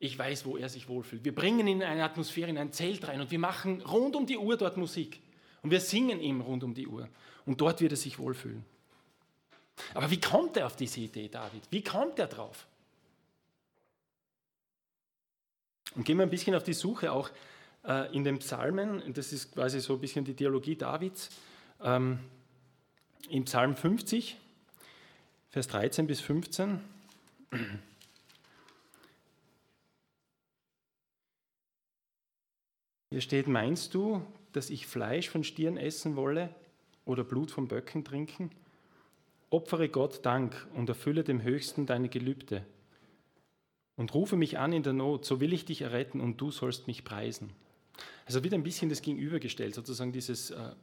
ich 0.00 0.18
weiß, 0.18 0.44
wo 0.44 0.56
er 0.56 0.68
sich 0.68 0.88
wohlfühlt. 0.88 1.24
Wir 1.24 1.34
bringen 1.34 1.66
ihn 1.66 1.80
in 1.80 1.82
eine 1.84 2.04
Atmosphäre, 2.04 2.50
in 2.50 2.58
ein 2.58 2.72
Zelt 2.72 3.06
rein 3.08 3.20
und 3.20 3.30
wir 3.30 3.38
machen 3.38 3.80
rund 3.80 4.14
um 4.14 4.26
die 4.26 4.36
Uhr 4.36 4.56
dort 4.56 4.76
Musik. 4.76 5.20
Und 5.62 5.70
wir 5.70 5.80
singen 5.80 6.20
ihm 6.20 6.40
rund 6.40 6.64
um 6.64 6.74
die 6.74 6.86
Uhr. 6.86 7.08
Und 7.46 7.60
dort 7.60 7.80
wird 7.80 7.92
er 7.92 7.96
sich 7.96 8.18
wohlfühlen. 8.18 8.64
Aber 9.94 10.10
wie 10.10 10.20
kommt 10.20 10.56
er 10.56 10.66
auf 10.66 10.76
diese 10.76 11.00
Idee, 11.00 11.28
David? 11.28 11.62
Wie 11.70 11.82
kommt 11.82 12.18
er 12.18 12.26
drauf? 12.26 12.66
Und 15.94 16.04
gehen 16.04 16.18
wir 16.18 16.24
ein 16.24 16.30
bisschen 16.30 16.54
auf 16.54 16.62
die 16.62 16.74
Suche 16.74 17.12
auch 17.12 17.30
äh, 17.84 18.14
in 18.14 18.24
den 18.24 18.38
Psalmen. 18.38 19.02
Das 19.14 19.32
ist 19.32 19.52
quasi 19.52 19.80
so 19.80 19.94
ein 19.94 20.00
bisschen 20.00 20.24
die 20.24 20.34
Theologie 20.34 20.76
Davids. 20.76 21.30
Ähm, 21.82 22.18
Im 23.30 23.44
Psalm 23.44 23.74
50, 23.74 24.36
Vers 25.50 25.68
13 25.68 26.06
bis 26.06 26.20
15. 26.20 26.80
Hier 33.10 33.20
steht, 33.22 33.48
meinst 33.48 33.94
du, 33.94 34.22
dass 34.52 34.68
ich 34.70 34.86
Fleisch 34.86 35.30
von 35.30 35.42
Stieren 35.42 35.78
essen 35.78 36.14
wolle 36.16 36.54
oder 37.06 37.24
Blut 37.24 37.50
von 37.50 37.66
Böcken 37.66 38.04
trinken? 38.04 38.50
Opfere 39.50 39.88
Gott 39.88 40.24
Dank 40.24 40.66
und 40.74 40.88
erfülle 40.88 41.24
dem 41.24 41.42
Höchsten 41.42 41.86
deine 41.86 42.08
Gelübde. 42.08 42.64
Und 43.96 44.14
rufe 44.14 44.36
mich 44.36 44.58
an 44.58 44.72
in 44.72 44.82
der 44.82 44.92
Not, 44.92 45.24
so 45.24 45.40
will 45.40 45.52
ich 45.52 45.64
dich 45.64 45.82
erretten 45.82 46.20
und 46.20 46.40
du 46.40 46.50
sollst 46.50 46.86
mich 46.86 47.04
preisen. 47.04 47.50
Also 48.26 48.44
wird 48.44 48.54
ein 48.54 48.62
bisschen 48.62 48.90
das 48.90 49.02
Gegenübergestellt, 49.02 49.74
sozusagen 49.74 50.12
dieses 50.12 50.50
äh, 50.50 50.74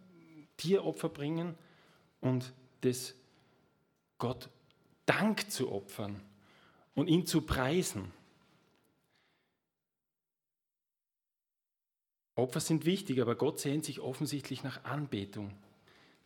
Tieropfer 0.57 1.09
bringen 1.09 1.55
und 2.19 2.53
das 2.81 3.13
Gott 4.17 4.49
Dank 5.05 5.51
zu 5.51 5.71
opfern 5.71 6.19
und 6.95 7.07
ihn 7.07 7.25
zu 7.25 7.41
preisen. 7.41 8.11
Opfer 12.35 12.59
sind 12.59 12.85
wichtig, 12.85 13.21
aber 13.21 13.35
Gott 13.35 13.59
sehnt 13.59 13.85
sich 13.85 14.01
offensichtlich 14.01 14.63
nach 14.63 14.83
Anbetung. 14.83 15.51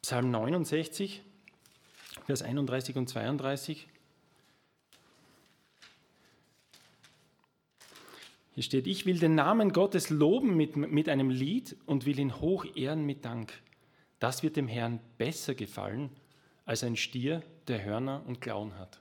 Psalm 0.01 0.31
69, 0.31 1.21
Vers 2.25 2.41
31 2.41 2.95
und 2.95 3.07
32. 3.07 3.87
Hier 8.53 8.63
steht, 8.63 8.87
ich 8.87 9.05
will 9.05 9.19
den 9.19 9.35
Namen 9.35 9.71
Gottes 9.71 10.09
loben 10.09 10.57
mit, 10.57 10.75
mit 10.75 11.07
einem 11.07 11.29
Lied 11.29 11.77
und 11.85 12.05
will 12.05 12.19
ihn 12.19 12.41
hoch 12.41 12.65
ehren 12.75 13.05
mit 13.05 13.23
Dank. 13.23 13.53
Das 14.19 14.43
wird 14.43 14.57
dem 14.57 14.67
Herrn 14.67 14.99
besser 15.17 15.55
gefallen 15.55 16.09
als 16.65 16.83
ein 16.83 16.97
Stier, 16.97 17.41
der 17.67 17.83
Hörner 17.83 18.23
und 18.27 18.41
Klauen 18.41 18.77
hat. 18.77 18.99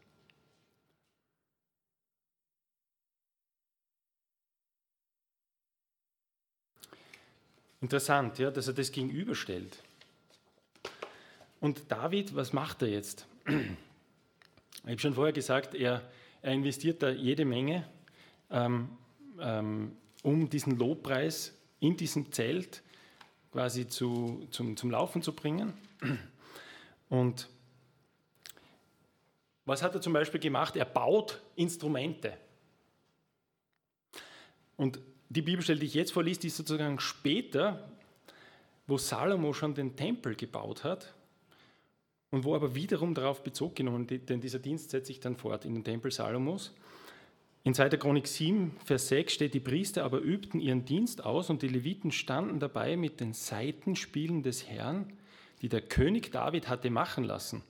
Interessant, 7.80 8.38
ja, 8.38 8.50
dass 8.50 8.68
er 8.68 8.74
das 8.74 8.90
gegenüberstellt. 8.90 9.82
Und 11.60 11.90
David, 11.90 12.34
was 12.34 12.52
macht 12.52 12.82
er 12.82 12.88
jetzt? 12.88 13.26
Ich 14.84 14.92
habe 14.92 15.00
schon 15.00 15.14
vorher 15.14 15.32
gesagt, 15.32 15.74
er, 15.74 16.08
er 16.40 16.52
investiert 16.52 17.02
da 17.02 17.10
jede 17.10 17.44
Menge, 17.44 17.86
ähm, 18.48 18.88
ähm, 19.38 19.96
um 20.22 20.48
diesen 20.48 20.78
Lobpreis 20.78 21.52
in 21.80 21.96
diesem 21.96 22.32
Zelt 22.32 22.82
quasi 23.52 23.88
zu, 23.88 24.46
zum, 24.50 24.76
zum 24.76 24.90
Laufen 24.90 25.20
zu 25.20 25.34
bringen. 25.34 25.74
Und 27.10 27.48
was 29.66 29.82
hat 29.82 29.94
er 29.94 30.00
zum 30.00 30.14
Beispiel 30.14 30.40
gemacht? 30.40 30.74
Er 30.76 30.86
baut 30.86 31.42
Instrumente. 31.56 32.34
Und 34.76 35.00
die 35.28 35.42
Bibelstelle, 35.42 35.80
die 35.80 35.86
ich 35.86 35.94
jetzt 35.94 36.12
vorliest, 36.12 36.44
ist 36.44 36.56
sozusagen 36.56 37.00
später, 37.00 37.90
wo 38.86 38.96
Salomo 38.96 39.52
schon 39.52 39.74
den 39.74 39.96
Tempel 39.96 40.34
gebaut 40.34 40.84
hat 40.84 41.12
und 42.30 42.44
wo 42.44 42.54
aber 42.54 42.74
wiederum 42.74 43.14
darauf 43.14 43.42
Bezug 43.42 43.76
genommen 43.76 44.06
denn 44.06 44.40
dieser 44.40 44.58
Dienst 44.58 44.90
setzt 44.90 45.06
sich 45.06 45.20
dann 45.20 45.36
fort 45.36 45.64
in 45.64 45.74
den 45.74 45.84
Tempel 45.84 46.10
Salomos. 46.10 46.74
In 47.64 47.74
2. 47.74 47.90
Chronik 47.90 48.26
7, 48.26 48.76
Vers 48.84 49.08
6 49.08 49.32
steht, 49.32 49.54
die 49.54 49.60
Priester 49.60 50.04
aber 50.04 50.20
übten 50.20 50.60
ihren 50.60 50.84
Dienst 50.84 51.24
aus 51.24 51.50
und 51.50 51.62
die 51.62 51.68
Leviten 51.68 52.12
standen 52.12 52.60
dabei 52.60 52.96
mit 52.96 53.20
den 53.20 53.34
Seitenspielen 53.34 54.42
des 54.42 54.68
Herrn, 54.68 55.12
die 55.60 55.68
der 55.68 55.82
König 55.82 56.30
David 56.30 56.68
hatte 56.68 56.90
machen 56.90 57.24
lassen, 57.24 57.62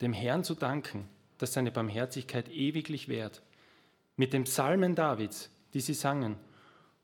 dem 0.00 0.12
Herrn 0.12 0.44
zu 0.44 0.54
danken, 0.54 1.08
dass 1.38 1.52
seine 1.52 1.72
Barmherzigkeit 1.72 2.48
ewiglich 2.50 3.08
währt, 3.08 3.42
mit 4.16 4.32
den 4.32 4.44
Psalmen 4.44 4.94
Davids, 4.94 5.50
die 5.74 5.80
sie 5.80 5.94
sangen 5.94 6.36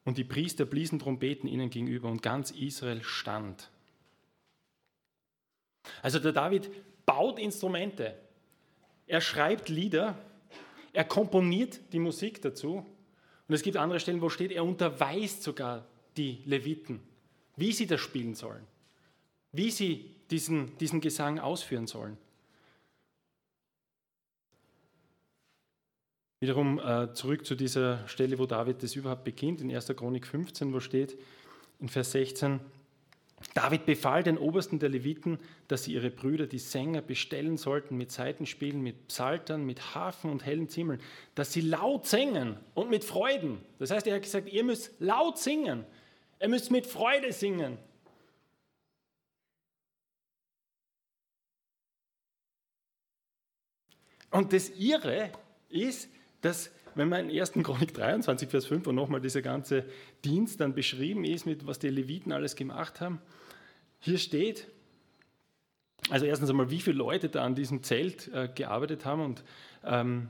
und 0.04 0.16
die 0.18 0.24
Priester 0.24 0.64
bliesen 0.64 0.98
Trompeten 0.98 1.48
ihnen 1.48 1.68
gegenüber 1.68 2.08
und 2.08 2.22
ganz 2.22 2.50
Israel 2.52 3.02
stand. 3.02 3.70
Also 6.06 6.20
der 6.20 6.30
David 6.30 6.70
baut 7.04 7.40
Instrumente, 7.40 8.14
er 9.08 9.20
schreibt 9.20 9.68
Lieder, 9.68 10.16
er 10.92 11.02
komponiert 11.02 11.80
die 11.92 11.98
Musik 11.98 12.40
dazu 12.40 12.86
und 13.48 13.54
es 13.56 13.60
gibt 13.60 13.76
andere 13.76 13.98
Stellen, 13.98 14.20
wo 14.22 14.28
steht, 14.28 14.52
er 14.52 14.64
unterweist 14.64 15.42
sogar 15.42 15.84
die 16.16 16.44
Leviten, 16.44 17.00
wie 17.56 17.72
sie 17.72 17.88
das 17.88 18.00
spielen 18.00 18.36
sollen, 18.36 18.64
wie 19.50 19.68
sie 19.72 20.14
diesen, 20.30 20.78
diesen 20.78 21.00
Gesang 21.00 21.40
ausführen 21.40 21.88
sollen. 21.88 22.16
Wiederum 26.38 26.78
äh, 26.78 27.14
zurück 27.14 27.44
zu 27.44 27.56
dieser 27.56 28.06
Stelle, 28.06 28.38
wo 28.38 28.46
David 28.46 28.80
das 28.80 28.94
überhaupt 28.94 29.24
beginnt, 29.24 29.60
in 29.60 29.74
1. 29.74 29.88
Chronik 29.96 30.28
15, 30.28 30.72
wo 30.72 30.78
steht 30.78 31.18
in 31.80 31.88
Vers 31.88 32.12
16, 32.12 32.60
David 33.52 33.84
befahl 33.84 34.22
den 34.22 34.38
Obersten 34.38 34.78
der 34.78 34.88
Leviten, 34.88 35.38
dass 35.68 35.84
sie 35.84 35.92
ihre 35.92 36.10
Brüder, 36.10 36.46
die 36.46 36.58
Sänger, 36.58 37.02
bestellen 37.02 37.58
sollten 37.58 37.96
mit 37.96 38.10
Seitenspielen, 38.10 38.82
mit 38.82 39.08
Psaltern, 39.08 39.64
mit 39.64 39.94
Hafen 39.94 40.30
und 40.30 40.46
hellen 40.46 40.70
Zimmeln, 40.70 41.00
dass 41.34 41.52
sie 41.52 41.60
laut 41.60 42.06
singen 42.06 42.56
und 42.74 42.88
mit 42.88 43.04
Freuden. 43.04 43.58
Das 43.78 43.90
heißt, 43.90 44.06
er 44.06 44.16
hat 44.16 44.22
gesagt, 44.22 44.48
ihr 44.48 44.64
müsst 44.64 44.98
laut 45.00 45.38
singen, 45.38 45.84
ihr 46.40 46.48
müsst 46.48 46.70
mit 46.70 46.86
Freude 46.86 47.32
singen. 47.32 47.76
Und 54.30 54.52
das 54.52 54.70
Irre 54.70 55.30
ist, 55.68 56.08
dass 56.40 56.70
wenn 56.96 57.08
man 57.08 57.28
in 57.28 57.38
1. 57.38 57.52
Chronik 57.62 57.94
23, 57.94 58.48
Vers 58.48 58.66
5 58.66 58.86
und 58.86 58.94
nochmal 58.94 59.20
dieser 59.20 59.42
ganze 59.42 59.84
Dienst 60.24 60.60
dann 60.60 60.74
beschrieben 60.74 61.24
ist, 61.24 61.46
mit 61.46 61.66
was 61.66 61.78
die 61.78 61.88
Leviten 61.88 62.32
alles 62.32 62.56
gemacht 62.56 63.00
haben, 63.00 63.20
hier 64.00 64.18
steht, 64.18 64.66
also 66.10 66.26
erstens 66.26 66.50
einmal, 66.50 66.70
wie 66.70 66.80
viele 66.80 66.96
Leute 66.96 67.28
da 67.28 67.44
an 67.44 67.54
diesem 67.54 67.82
Zelt 67.82 68.28
äh, 68.32 68.48
gearbeitet 68.54 69.04
haben 69.04 69.22
und 69.22 69.44
ähm, 69.84 70.28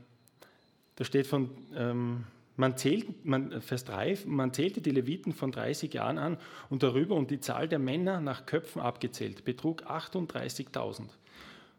da 0.96 1.04
steht 1.04 1.26
von, 1.26 1.50
ähm, 1.74 2.24
man 2.56 2.76
zählt, 2.76 3.24
man, 3.24 3.60
Vers 3.60 3.84
3, 3.84 4.18
man 4.26 4.52
zählte 4.52 4.80
die 4.80 4.90
Leviten 4.90 5.34
von 5.34 5.52
30 5.52 5.92
Jahren 5.92 6.18
an 6.18 6.38
und 6.70 6.82
darüber 6.82 7.14
und 7.14 7.30
die 7.30 7.40
Zahl 7.40 7.68
der 7.68 7.78
Männer 7.78 8.20
nach 8.20 8.46
Köpfen 8.46 8.80
abgezählt 8.80 9.44
betrug 9.44 9.82
38.000. 9.82 11.02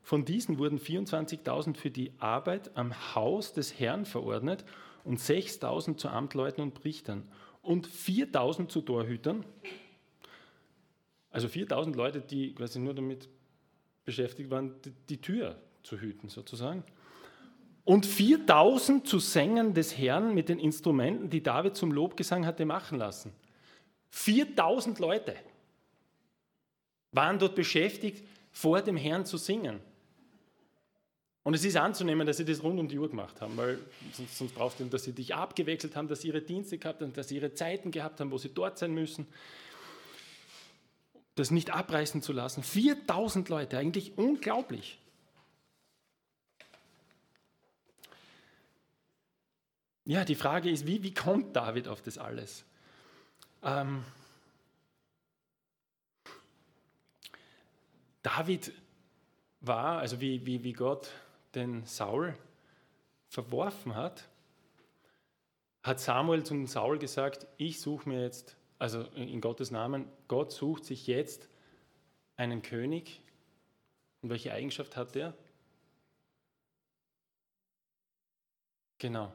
Von 0.08 0.24
diesen 0.24 0.58
wurden 0.58 0.80
24.000 0.80 1.76
für 1.76 1.92
die 1.92 2.14
Arbeit 2.18 2.78
am 2.78 3.14
Haus 3.14 3.52
des 3.52 3.78
Herrn 3.78 4.06
verordnet 4.06 4.64
und 5.04 5.20
6.000 5.20 5.98
zu 5.98 6.08
Amtleuten 6.08 6.64
und 6.64 6.86
Richtern 6.86 7.30
und 7.62 7.90
4.000 7.90 8.70
zu 8.70 8.80
Torhütern. 8.80 9.46
Also 11.30 11.50
4.000 11.50 11.94
Leute, 11.94 12.22
die 12.22 12.56
quasi 12.56 12.80
nur 12.80 12.94
damit 12.94 13.28
beschäftigt 14.06 14.50
waren, 14.50 14.76
die 15.10 15.20
Tür 15.20 15.62
zu 15.84 16.00
hüten 16.00 16.30
sozusagen. 16.30 16.86
Und 17.84 18.06
4.000 18.06 19.04
zu 19.04 19.20
Sängern 19.20 19.74
des 19.74 19.98
Herrn 19.98 20.34
mit 20.34 20.48
den 20.48 20.60
Instrumenten, 20.60 21.30
die 21.30 21.44
David 21.44 21.76
zum 21.76 21.92
Lobgesang 21.92 22.46
hatte 22.46 22.64
machen 22.66 22.98
lassen. 22.98 23.34
4.000 24.14 25.02
Leute 25.02 25.36
waren 27.12 27.40
dort 27.40 27.56
beschäftigt, 27.56 28.26
vor 28.54 28.82
dem 28.82 28.96
Herrn 28.96 29.26
zu 29.26 29.36
singen. 29.36 29.82
Und 31.48 31.54
es 31.54 31.63
ist 31.63 31.77
anzunehmen, 31.77 32.27
dass 32.27 32.36
sie 32.36 32.44
das 32.44 32.62
rund 32.62 32.77
um 32.77 32.89
die 32.89 33.00
Uhr 33.00 33.08
gemacht 33.08 33.39
haben, 33.39 33.56
weil 33.56 33.80
sonst, 34.12 34.38
sonst 34.38 34.54
brauchst 34.54 34.82
du, 34.82 34.84
dass 34.84 35.06
sie 35.06 35.13
dich 35.13 35.34
abgewechselt 35.34 35.96
haben, 35.96 36.10
dass 36.10 36.20
sie 36.20 36.27
ihre 36.27 36.42
Dienste 36.42 36.77
gehabt 36.77 37.01
haben, 37.01 37.13
dass 37.13 37.30
sie 37.30 37.38
ihre 37.38 37.54
Zeiten 37.54 37.89
gehabt 37.89 38.20
haben, 38.20 38.32
wo 38.32 38.38
sie 38.38 38.54
dort 38.54 38.77
sein 38.77 38.94
müssen. 38.94 39.25
Das 41.36 41.50
nicht 41.50 41.70
abreißen 41.70 42.22
zu 42.22 42.34
lassen. 42.34 42.63
4000 42.63 43.48
Leute, 43.48 43.77
eigentlich 43.77 44.18
unglaublich. 44.18 45.00
Ja, 50.04 50.25
die 50.25 50.36
Frage 50.36 50.70
ist, 50.70 50.86
wie, 50.86 51.01
wie 51.01 51.13
kommt 51.13 51.56
David 51.56 51.88
auf 51.88 52.01
das 52.01 52.18
alles? 52.18 52.66
Ähm, 53.63 54.04
David 58.22 58.74
war, 59.62 60.00
also 60.00 60.20
wie, 60.20 60.46
wie, 60.46 60.62
wie 60.66 60.74
Gott 60.74 61.10
den 61.58 61.86
Saul 61.86 62.38
verworfen 63.28 63.96
hat, 63.96 64.30
hat 65.84 66.00
Samuel 66.00 66.44
zum 66.44 66.68
Saul 66.68 67.00
gesagt, 67.00 67.48
ich 67.58 67.82
suche 67.82 68.08
mir 68.08 68.22
jetzt, 68.22 68.56
also 68.80 69.02
in 69.16 69.42
Gottes 69.42 69.72
Namen, 69.72 70.08
Gott 70.28 70.52
sucht 70.52 70.86
sich 70.86 71.08
jetzt 71.08 71.50
einen 72.36 72.62
König. 72.62 73.22
Und 74.22 74.30
welche 74.30 74.54
Eigenschaft 74.54 74.96
hat 74.96 75.16
der? 75.16 75.34
Genau, 79.00 79.32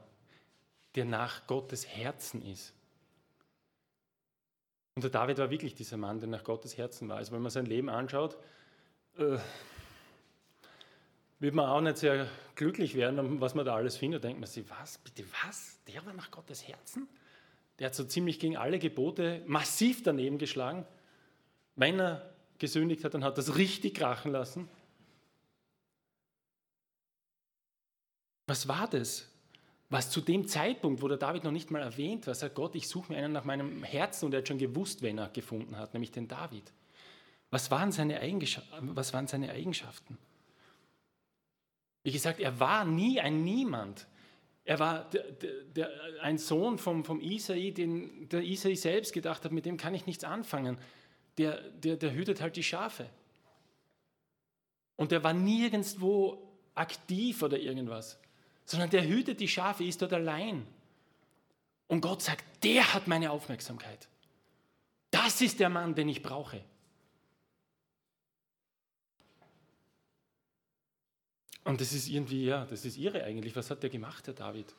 der 0.95 1.05
nach 1.05 1.47
Gottes 1.47 1.87
Herzen 1.87 2.41
ist. 2.41 2.73
Und 4.95 5.03
der 5.03 5.11
David 5.11 5.39
war 5.39 5.49
wirklich 5.49 5.73
dieser 5.73 5.97
Mann, 5.97 6.19
der 6.19 6.29
nach 6.29 6.43
Gottes 6.43 6.77
Herzen 6.77 7.09
war. 7.09 7.17
Also 7.17 7.31
wenn 7.31 7.41
man 7.41 7.49
sein 7.49 7.65
Leben 7.65 7.89
anschaut, 7.89 8.37
äh, 9.17 9.39
wird 11.43 11.55
man 11.55 11.67
auch 11.67 11.81
nicht 11.81 11.97
sehr 11.97 12.25
glücklich 12.55 12.95
werden, 12.95 13.41
was 13.41 13.53
man 13.53 13.65
da 13.65 13.75
alles 13.75 13.97
findet. 13.97 14.23
Da 14.23 14.29
denkt 14.29 14.39
man 14.39 14.49
sich, 14.49 14.63
was, 14.69 14.97
bitte 14.99 15.25
was? 15.43 15.77
Der 15.87 16.05
war 16.05 16.13
nach 16.13 16.31
Gottes 16.31 16.65
Herzen? 16.65 17.05
Der 17.77 17.87
hat 17.87 17.95
so 17.95 18.05
ziemlich 18.05 18.39
gegen 18.39 18.55
alle 18.55 18.79
Gebote 18.79 19.43
massiv 19.45 20.03
daneben 20.03 20.37
geschlagen. 20.37 20.85
Wenn 21.75 21.99
er 21.99 22.33
gesündigt 22.59 23.03
hat, 23.03 23.13
dann 23.13 23.25
hat 23.25 23.37
das 23.37 23.57
richtig 23.57 23.95
krachen 23.95 24.31
lassen. 24.31 24.69
Was 28.47 28.69
war 28.69 28.87
das? 28.87 29.29
Was 29.89 30.09
zu 30.09 30.21
dem 30.21 30.47
Zeitpunkt, 30.47 31.01
wo 31.01 31.09
der 31.09 31.17
David 31.17 31.43
noch 31.43 31.51
nicht 31.51 31.71
mal 31.71 31.81
erwähnt 31.81 32.25
war, 32.25 32.35
sagt 32.35 32.55
Gott, 32.55 32.73
ich 32.73 32.87
suche 32.87 33.11
mir 33.11 33.17
einen 33.17 33.33
nach 33.33 33.43
meinem 33.43 33.83
Herzen 33.83 34.27
und 34.27 34.33
er 34.33 34.37
hat 34.37 34.47
schon 34.47 34.59
gewusst, 34.59 35.01
wen 35.01 35.17
er 35.17 35.27
gefunden 35.27 35.75
hat, 35.75 35.93
nämlich 35.93 36.11
den 36.11 36.29
David. 36.29 36.71
Was 37.51 37.69
waren 37.69 37.91
seine, 37.91 38.17
was 38.79 39.11
waren 39.11 39.27
seine 39.27 39.51
Eigenschaften? 39.51 40.17
Wie 42.03 42.11
gesagt, 42.11 42.39
er 42.39 42.59
war 42.59 42.85
nie 42.85 43.19
ein 43.19 43.43
Niemand. 43.43 44.07
Er 44.65 44.79
war 44.79 45.09
der, 45.09 45.23
der, 45.23 45.63
der, 45.75 45.89
ein 46.21 46.37
Sohn 46.37 46.77
vom, 46.77 47.03
vom 47.03 47.19
Isai, 47.19 47.71
den 47.71 48.29
der 48.29 48.43
Isai 48.43 48.75
selbst 48.75 49.13
gedacht 49.13 49.43
hat, 49.43 49.51
mit 49.51 49.65
dem 49.65 49.77
kann 49.77 49.93
ich 49.93 50.05
nichts 50.05 50.23
anfangen. 50.23 50.77
Der, 51.37 51.61
der, 51.69 51.97
der 51.97 52.13
hütet 52.13 52.41
halt 52.41 52.55
die 52.55 52.63
Schafe. 52.63 53.09
Und 54.95 55.11
er 55.11 55.23
war 55.23 55.33
nirgendwo 55.33 56.49
aktiv 56.75 57.41
oder 57.41 57.57
irgendwas, 57.59 58.19
sondern 58.65 58.89
der 58.89 59.07
hütet 59.07 59.39
die 59.39 59.47
Schafe, 59.47 59.83
ist 59.83 60.01
dort 60.01 60.13
allein. 60.13 60.65
Und 61.87 62.01
Gott 62.01 62.21
sagt, 62.21 62.63
der 62.63 62.93
hat 62.93 63.07
meine 63.07 63.31
Aufmerksamkeit. 63.31 64.07
Das 65.11 65.41
ist 65.41 65.59
der 65.59 65.69
Mann, 65.69 65.95
den 65.95 66.09
ich 66.09 66.23
brauche. 66.23 66.63
Und 71.63 71.79
das 71.79 71.93
ist 71.93 72.09
irgendwie, 72.09 72.45
ja, 72.45 72.65
das 72.65 72.85
ist 72.85 72.97
irre 72.97 73.23
eigentlich. 73.23 73.55
Was 73.55 73.69
hat 73.69 73.83
der 73.83 73.89
gemacht, 73.89 74.27
der 74.27 74.33
David? 74.33 74.73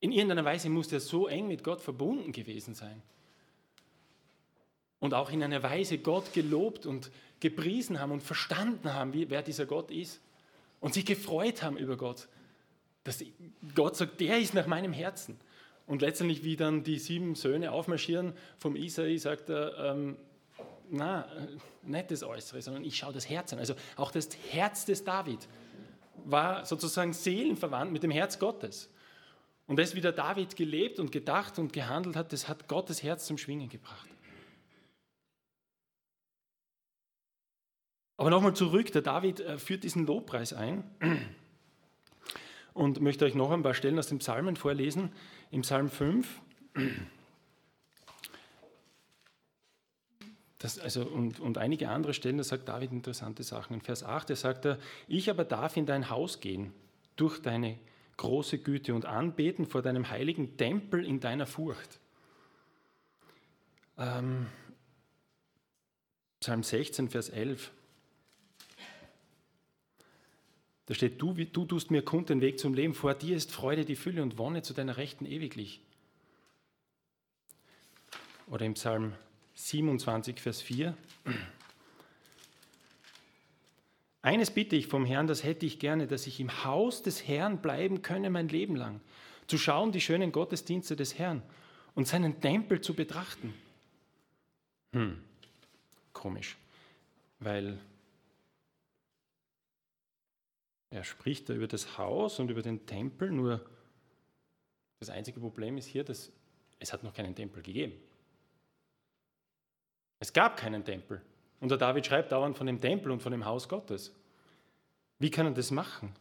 In 0.00 0.12
irgendeiner 0.12 0.44
Weise 0.44 0.68
muss 0.68 0.88
der 0.88 1.00
so 1.00 1.28
eng 1.28 1.46
mit 1.48 1.62
Gott 1.62 1.80
verbunden 1.80 2.32
gewesen 2.32 2.74
sein. 2.74 3.02
Und 4.98 5.14
auch 5.14 5.30
in 5.30 5.42
einer 5.42 5.62
Weise 5.62 5.98
Gott 5.98 6.32
gelobt 6.32 6.86
und 6.86 7.10
gepriesen 7.40 7.98
haben 7.98 8.12
und 8.12 8.22
verstanden 8.22 8.94
haben, 8.94 9.12
wer 9.12 9.42
dieser 9.42 9.66
Gott 9.66 9.90
ist. 9.90 10.20
Und 10.80 10.94
sich 10.94 11.04
gefreut 11.04 11.62
haben 11.62 11.76
über 11.76 11.96
Gott. 11.96 12.28
Dass 13.04 13.22
Gott 13.74 13.96
sagt, 13.96 14.20
der 14.20 14.38
ist 14.38 14.54
nach 14.54 14.66
meinem 14.66 14.92
Herzen. 14.92 15.38
Und 15.86 16.02
letztendlich, 16.02 16.44
wie 16.44 16.56
dann 16.56 16.84
die 16.84 16.98
sieben 16.98 17.34
Söhne 17.34 17.72
aufmarschieren 17.72 18.32
vom 18.58 18.76
Isai, 18.76 19.16
sagt 19.18 19.50
er, 19.50 19.76
ähm, 19.92 20.16
na, 20.92 21.26
nicht 21.82 22.10
das 22.10 22.22
Äußere, 22.22 22.60
sondern 22.60 22.84
ich 22.84 22.96
schaue 22.96 23.12
das 23.12 23.28
Herz 23.28 23.52
an. 23.52 23.58
Also 23.58 23.74
auch 23.96 24.10
das 24.10 24.28
Herz 24.50 24.84
des 24.84 25.04
David 25.04 25.48
war 26.24 26.64
sozusagen 26.66 27.12
seelenverwandt 27.12 27.92
mit 27.92 28.02
dem 28.02 28.10
Herz 28.10 28.38
Gottes. 28.38 28.90
Und 29.66 29.78
das, 29.78 29.94
wie 29.94 30.00
der 30.00 30.12
David 30.12 30.54
gelebt 30.54 30.98
und 30.98 31.10
gedacht 31.10 31.58
und 31.58 31.72
gehandelt 31.72 32.16
hat, 32.16 32.32
das 32.32 32.48
hat 32.48 32.68
Gottes 32.68 33.02
Herz 33.02 33.26
zum 33.26 33.38
Schwingen 33.38 33.68
gebracht. 33.68 34.08
Aber 38.18 38.30
nochmal 38.30 38.54
zurück, 38.54 38.92
der 38.92 39.02
David 39.02 39.40
äh, 39.40 39.58
führt 39.58 39.84
diesen 39.84 40.06
Lobpreis 40.06 40.52
ein 40.52 40.84
und 42.74 43.00
möchte 43.00 43.24
euch 43.24 43.34
noch 43.34 43.50
ein 43.50 43.62
paar 43.62 43.74
Stellen 43.74 43.98
aus 43.98 44.08
dem 44.08 44.18
Psalmen 44.18 44.56
vorlesen. 44.56 45.10
Im 45.50 45.62
Psalm 45.62 45.88
5 45.88 46.40
Das, 50.62 50.78
also, 50.78 51.02
und, 51.02 51.40
und 51.40 51.58
einige 51.58 51.88
andere 51.88 52.14
Stellen, 52.14 52.38
da 52.38 52.44
sagt 52.44 52.68
David 52.68 52.92
interessante 52.92 53.42
Sachen. 53.42 53.74
In 53.74 53.80
Vers 53.80 54.04
8, 54.04 54.30
da 54.30 54.36
sagt 54.36 54.64
er, 54.64 54.78
ich 55.08 55.28
aber 55.28 55.44
darf 55.44 55.76
in 55.76 55.86
dein 55.86 56.08
Haus 56.08 56.38
gehen, 56.38 56.72
durch 57.16 57.42
deine 57.42 57.80
große 58.16 58.58
Güte 58.58 58.94
und 58.94 59.04
anbeten 59.04 59.66
vor 59.66 59.82
deinem 59.82 60.08
heiligen 60.08 60.56
Tempel 60.56 61.04
in 61.04 61.18
deiner 61.18 61.48
Furcht. 61.48 61.98
Ähm, 63.98 64.46
Psalm 66.38 66.62
16, 66.62 67.08
Vers 67.08 67.28
11. 67.28 67.72
Da 70.86 70.94
steht, 70.94 71.20
du, 71.20 71.34
du 71.34 71.64
tust 71.64 71.90
mir 71.90 72.02
kund 72.02 72.28
den 72.28 72.40
Weg 72.40 72.60
zum 72.60 72.74
Leben, 72.74 72.94
vor 72.94 73.14
dir 73.14 73.36
ist 73.36 73.50
Freude 73.50 73.84
die 73.84 73.96
Fülle 73.96 74.22
und 74.22 74.38
Wonne 74.38 74.62
zu 74.62 74.74
deiner 74.74 74.96
Rechten 74.96 75.26
ewiglich. 75.26 75.80
Oder 78.46 78.64
im 78.64 78.74
Psalm 78.74 79.14
27, 79.68 80.40
Vers 80.40 80.60
4. 80.60 80.96
Eines 84.22 84.50
bitte 84.50 84.76
ich 84.76 84.88
vom 84.88 85.04
Herrn, 85.04 85.26
das 85.26 85.44
hätte 85.44 85.66
ich 85.66 85.78
gerne, 85.78 86.06
dass 86.06 86.26
ich 86.26 86.40
im 86.40 86.64
Haus 86.64 87.02
des 87.02 87.26
Herrn 87.26 87.62
bleiben 87.62 88.02
könne 88.02 88.28
mein 88.30 88.48
Leben 88.48 88.76
lang, 88.76 89.00
zu 89.46 89.58
schauen 89.58 89.92
die 89.92 90.00
schönen 90.00 90.32
Gottesdienste 90.32 90.96
des 90.96 91.18
Herrn 91.18 91.42
und 91.94 92.08
seinen 92.08 92.40
Tempel 92.40 92.80
zu 92.80 92.94
betrachten. 92.94 93.54
Hm, 94.94 95.22
komisch, 96.12 96.56
weil 97.38 97.78
er 100.90 101.04
spricht 101.04 101.48
da 101.48 101.54
über 101.54 101.68
das 101.68 101.98
Haus 101.98 102.38
und 102.40 102.50
über 102.50 102.62
den 102.62 102.84
Tempel, 102.86 103.30
nur 103.30 103.64
das 104.98 105.08
einzige 105.08 105.40
Problem 105.40 105.78
ist 105.78 105.86
hier, 105.86 106.04
dass 106.04 106.32
es 106.78 106.92
hat 106.92 107.04
noch 107.04 107.14
keinen 107.14 107.34
Tempel 107.34 107.62
gegeben. 107.62 107.92
Es 110.22 110.32
gab 110.32 110.56
keinen 110.56 110.84
Tempel. 110.84 111.20
Und 111.58 111.70
der 111.70 111.78
David 111.78 112.06
schreibt 112.06 112.30
dauernd 112.30 112.56
von 112.56 112.68
dem 112.68 112.80
Tempel 112.80 113.10
und 113.10 113.20
von 113.20 113.32
dem 113.32 113.44
Haus 113.44 113.68
Gottes. 113.68 114.14
Wie 115.18 115.32
kann 115.32 115.46
er 115.46 115.52
das 115.52 115.72
machen? 115.72 116.14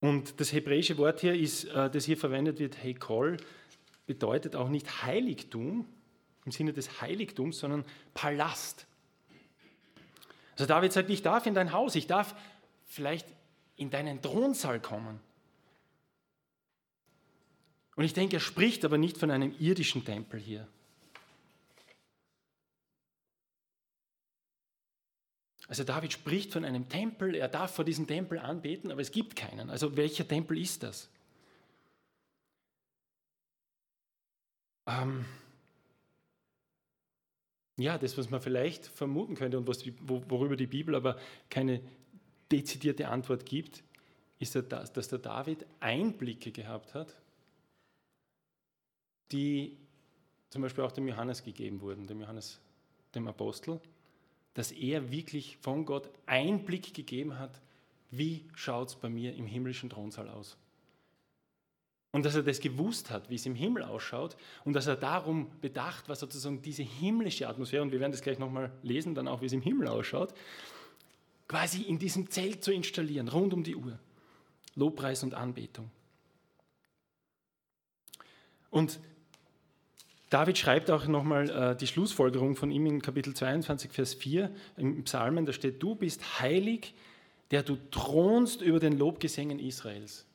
Und 0.00 0.38
das 0.38 0.52
hebräische 0.52 0.98
Wort 0.98 1.20
hier 1.20 1.34
ist, 1.34 1.64
äh, 1.64 1.88
das 1.88 2.04
hier 2.04 2.18
verwendet 2.18 2.58
wird, 2.58 2.84
Heikol, 2.84 3.38
bedeutet 4.06 4.54
auch 4.54 4.68
nicht 4.68 5.02
Heiligtum 5.02 5.86
im 6.44 6.52
Sinne 6.52 6.74
des 6.74 7.00
Heiligtums, 7.00 7.58
sondern 7.58 7.86
Palast. 8.12 8.86
Also 10.56 10.66
David 10.66 10.92
sagt, 10.92 11.08
ich 11.08 11.22
darf 11.22 11.46
in 11.46 11.54
dein 11.54 11.72
Haus, 11.72 11.94
ich 11.94 12.06
darf 12.06 12.34
vielleicht 12.84 13.26
in 13.76 13.88
deinen 13.88 14.20
Thronsaal 14.20 14.78
kommen. 14.78 15.20
Und 17.96 18.04
ich 18.04 18.12
denke, 18.12 18.36
er 18.36 18.40
spricht 18.40 18.84
aber 18.84 18.98
nicht 18.98 19.16
von 19.16 19.30
einem 19.30 19.54
irdischen 19.58 20.04
Tempel 20.04 20.38
hier. 20.38 20.68
Also 25.68 25.84
David 25.84 26.14
spricht 26.14 26.54
von 26.54 26.64
einem 26.64 26.88
Tempel, 26.88 27.34
er 27.34 27.48
darf 27.48 27.74
vor 27.74 27.84
diesem 27.84 28.06
Tempel 28.06 28.38
anbeten, 28.38 28.90
aber 28.90 29.02
es 29.02 29.12
gibt 29.12 29.36
keinen. 29.36 29.68
Also 29.68 29.96
welcher 29.98 30.26
Tempel 30.26 30.58
ist 30.58 30.82
das? 30.82 31.10
Ähm 34.86 35.26
ja, 37.76 37.98
das, 37.98 38.16
was 38.16 38.30
man 38.30 38.40
vielleicht 38.40 38.86
vermuten 38.86 39.34
könnte 39.34 39.58
und 39.58 39.68
was, 39.68 39.84
worüber 40.06 40.56
die 40.56 40.66
Bibel 40.66 40.94
aber 40.94 41.18
keine 41.50 41.82
dezidierte 42.50 43.08
Antwort 43.08 43.44
gibt, 43.44 43.84
ist, 44.38 44.54
das, 44.54 44.92
dass 44.92 45.08
der 45.08 45.18
David 45.18 45.66
Einblicke 45.80 46.50
gehabt 46.50 46.94
hat, 46.94 47.14
die 49.32 49.76
zum 50.48 50.62
Beispiel 50.62 50.82
auch 50.82 50.92
dem 50.92 51.06
Johannes 51.06 51.44
gegeben 51.44 51.82
wurden, 51.82 52.06
dem 52.06 52.22
Johannes, 52.22 52.58
dem 53.14 53.28
Apostel 53.28 53.80
dass 54.58 54.72
er 54.72 55.12
wirklich 55.12 55.56
von 55.58 55.84
Gott 55.84 56.10
Einblick 56.26 56.92
gegeben 56.92 57.38
hat, 57.38 57.60
wie 58.10 58.44
schaut 58.56 58.88
es 58.88 58.96
bei 58.96 59.08
mir 59.08 59.36
im 59.36 59.46
himmlischen 59.46 59.88
Thronsaal 59.88 60.28
aus. 60.28 60.56
Und 62.10 62.24
dass 62.24 62.34
er 62.34 62.42
das 62.42 62.58
gewusst 62.58 63.12
hat, 63.12 63.30
wie 63.30 63.36
es 63.36 63.46
im 63.46 63.54
Himmel 63.54 63.84
ausschaut 63.84 64.36
und 64.64 64.72
dass 64.72 64.88
er 64.88 64.96
darum 64.96 65.48
bedacht 65.60 66.08
war, 66.08 66.16
sozusagen 66.16 66.60
diese 66.60 66.82
himmlische 66.82 67.46
Atmosphäre, 67.46 67.84
und 67.84 67.92
wir 67.92 68.00
werden 68.00 68.10
das 68.10 68.20
gleich 68.20 68.40
nochmal 68.40 68.72
lesen, 68.82 69.14
dann 69.14 69.28
auch, 69.28 69.42
wie 69.42 69.46
es 69.46 69.52
im 69.52 69.62
Himmel 69.62 69.86
ausschaut, 69.86 70.34
quasi 71.46 71.82
in 71.82 72.00
diesem 72.00 72.28
Zelt 72.28 72.64
zu 72.64 72.72
installieren, 72.72 73.28
rund 73.28 73.54
um 73.54 73.62
die 73.62 73.76
Uhr. 73.76 73.96
Lobpreis 74.74 75.22
und 75.22 75.34
Anbetung. 75.34 75.88
Und 78.70 78.98
David 80.30 80.58
schreibt 80.58 80.90
auch 80.90 81.06
nochmal 81.06 81.48
äh, 81.50 81.76
die 81.76 81.86
Schlussfolgerung 81.86 82.54
von 82.54 82.70
ihm 82.70 82.86
in 82.86 83.00
Kapitel 83.00 83.34
22, 83.34 83.92
Vers 83.92 84.14
4 84.14 84.50
im 84.76 85.04
Psalmen, 85.04 85.46
da 85.46 85.52
steht, 85.52 85.82
du 85.82 85.94
bist 85.94 86.40
heilig, 86.40 86.94
der 87.50 87.62
du 87.62 87.78
thronst 87.90 88.60
über 88.60 88.78
den 88.78 88.98
Lobgesängen 88.98 89.58
Israels. 89.58 90.26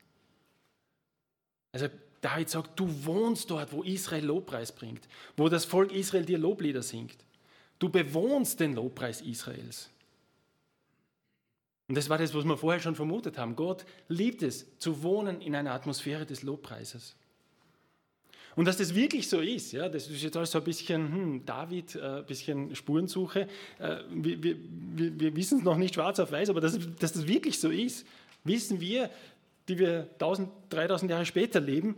Also 1.71 1.87
David 2.21 2.49
sagt, 2.49 2.79
du 2.79 2.87
wohnst 3.05 3.51
dort, 3.51 3.71
wo 3.71 3.83
Israel 3.83 4.25
Lobpreis 4.25 4.71
bringt, 4.71 5.07
wo 5.37 5.49
das 5.49 5.65
Volk 5.65 5.91
Israel 5.91 6.25
dir 6.25 6.37
Loblieder 6.37 6.81
singt. 6.81 7.17
Du 7.79 7.89
bewohnst 7.89 8.59
den 8.59 8.73
Lobpreis 8.73 9.21
Israels. 9.21 9.89
Und 11.87 11.95
das 11.95 12.09
war 12.09 12.17
das, 12.17 12.33
was 12.33 12.45
wir 12.45 12.57
vorher 12.57 12.79
schon 12.79 12.95
vermutet 12.95 13.37
haben. 13.37 13.55
Gott 13.55 13.85
liebt 14.07 14.41
es, 14.41 14.65
zu 14.79 15.03
wohnen 15.03 15.41
in 15.41 15.55
einer 15.55 15.73
Atmosphäre 15.73 16.25
des 16.25 16.41
Lobpreises. 16.43 17.15
Und 18.55 18.65
dass 18.65 18.77
das 18.77 18.93
wirklich 18.93 19.27
so 19.27 19.39
ist, 19.39 19.71
ja, 19.71 19.89
das 19.89 20.07
ist 20.07 20.21
jetzt 20.21 20.37
alles 20.37 20.51
so 20.51 20.59
ein 20.59 20.63
bisschen 20.63 21.11
hm, 21.11 21.45
David, 21.45 21.95
äh, 21.95 22.19
ein 22.19 22.25
bisschen 22.25 22.75
Spurensuche. 22.75 23.47
Äh, 23.79 23.97
wir, 24.11 24.43
wir, 24.43 24.55
wir, 24.95 25.35
wissen 25.35 25.59
es 25.59 25.63
noch 25.63 25.77
nicht 25.77 25.95
schwarz 25.95 26.19
auf 26.19 26.31
weiß, 26.31 26.49
aber 26.49 26.61
dass, 26.61 26.77
dass 26.99 27.13
das 27.13 27.27
wirklich 27.27 27.59
so 27.59 27.69
ist, 27.69 28.05
wissen 28.43 28.79
wir, 28.79 29.09
die 29.67 29.79
wir 29.79 30.07
1000, 30.13 30.49
3000 30.69 31.11
Jahre 31.11 31.25
später 31.25 31.59
leben, 31.59 31.95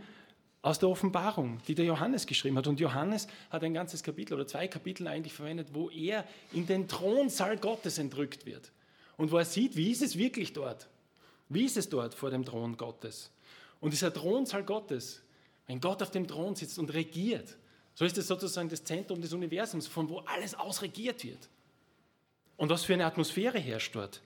aus 0.66 0.80
der 0.80 0.90
Offenbarung, 0.90 1.60
die 1.68 1.76
der 1.76 1.86
Johannes 1.86 2.26
geschrieben 2.26 2.58
hat. 2.58 2.66
Und 2.66 2.80
Johannes 2.80 3.28
hat 3.52 3.64
ein 3.64 3.76
ganzes 3.76 4.02
Kapitel 4.02 4.34
oder 4.34 4.48
zwei 4.48 4.68
Kapitel 4.68 5.08
eigentlich 5.08 5.34
verwendet, 5.34 5.68
wo 5.74 5.92
er 5.92 6.26
in 6.54 6.66
den 6.66 6.88
Thronsaal 6.88 7.58
Gottes 7.58 8.00
entrückt 8.00 8.48
wird. 8.48 8.72
Und 9.16 9.32
wo 9.32 9.38
er 9.38 9.46
sieht, 9.46 9.76
wie 9.76 9.92
ist 9.92 10.02
es 10.02 10.18
wirklich 10.18 10.54
dort? 10.54 10.88
Wie 11.50 11.66
ist 11.66 11.78
es 11.78 11.88
dort 11.88 12.16
vor 12.16 12.32
dem 12.32 12.44
Thron 12.44 12.78
Gottes? 12.78 13.30
Und 13.80 13.94
dieser 13.94 14.12
Thronsaal 14.12 14.64
Gottes, 14.64 15.22
wenn 15.68 15.82
Gott 15.82 16.02
auf 16.02 16.12
dem 16.12 16.28
Thron 16.28 16.56
sitzt 16.56 16.78
und 16.80 16.94
regiert, 16.94 17.58
so 17.94 18.06
ist 18.06 18.18
es 18.18 18.28
sozusagen 18.28 18.70
das 18.70 18.84
Zentrum 18.84 19.22
des 19.22 19.34
Universums, 19.34 19.88
von 19.88 20.10
wo 20.10 20.20
alles 20.20 20.54
aus 20.54 20.82
regiert 20.82 21.24
wird. 21.24 21.50
Und 22.58 22.70
was 22.70 22.84
für 22.84 22.94
eine 22.94 23.06
Atmosphäre 23.06 23.60
herrscht 23.60 23.96
dort. 23.96 24.22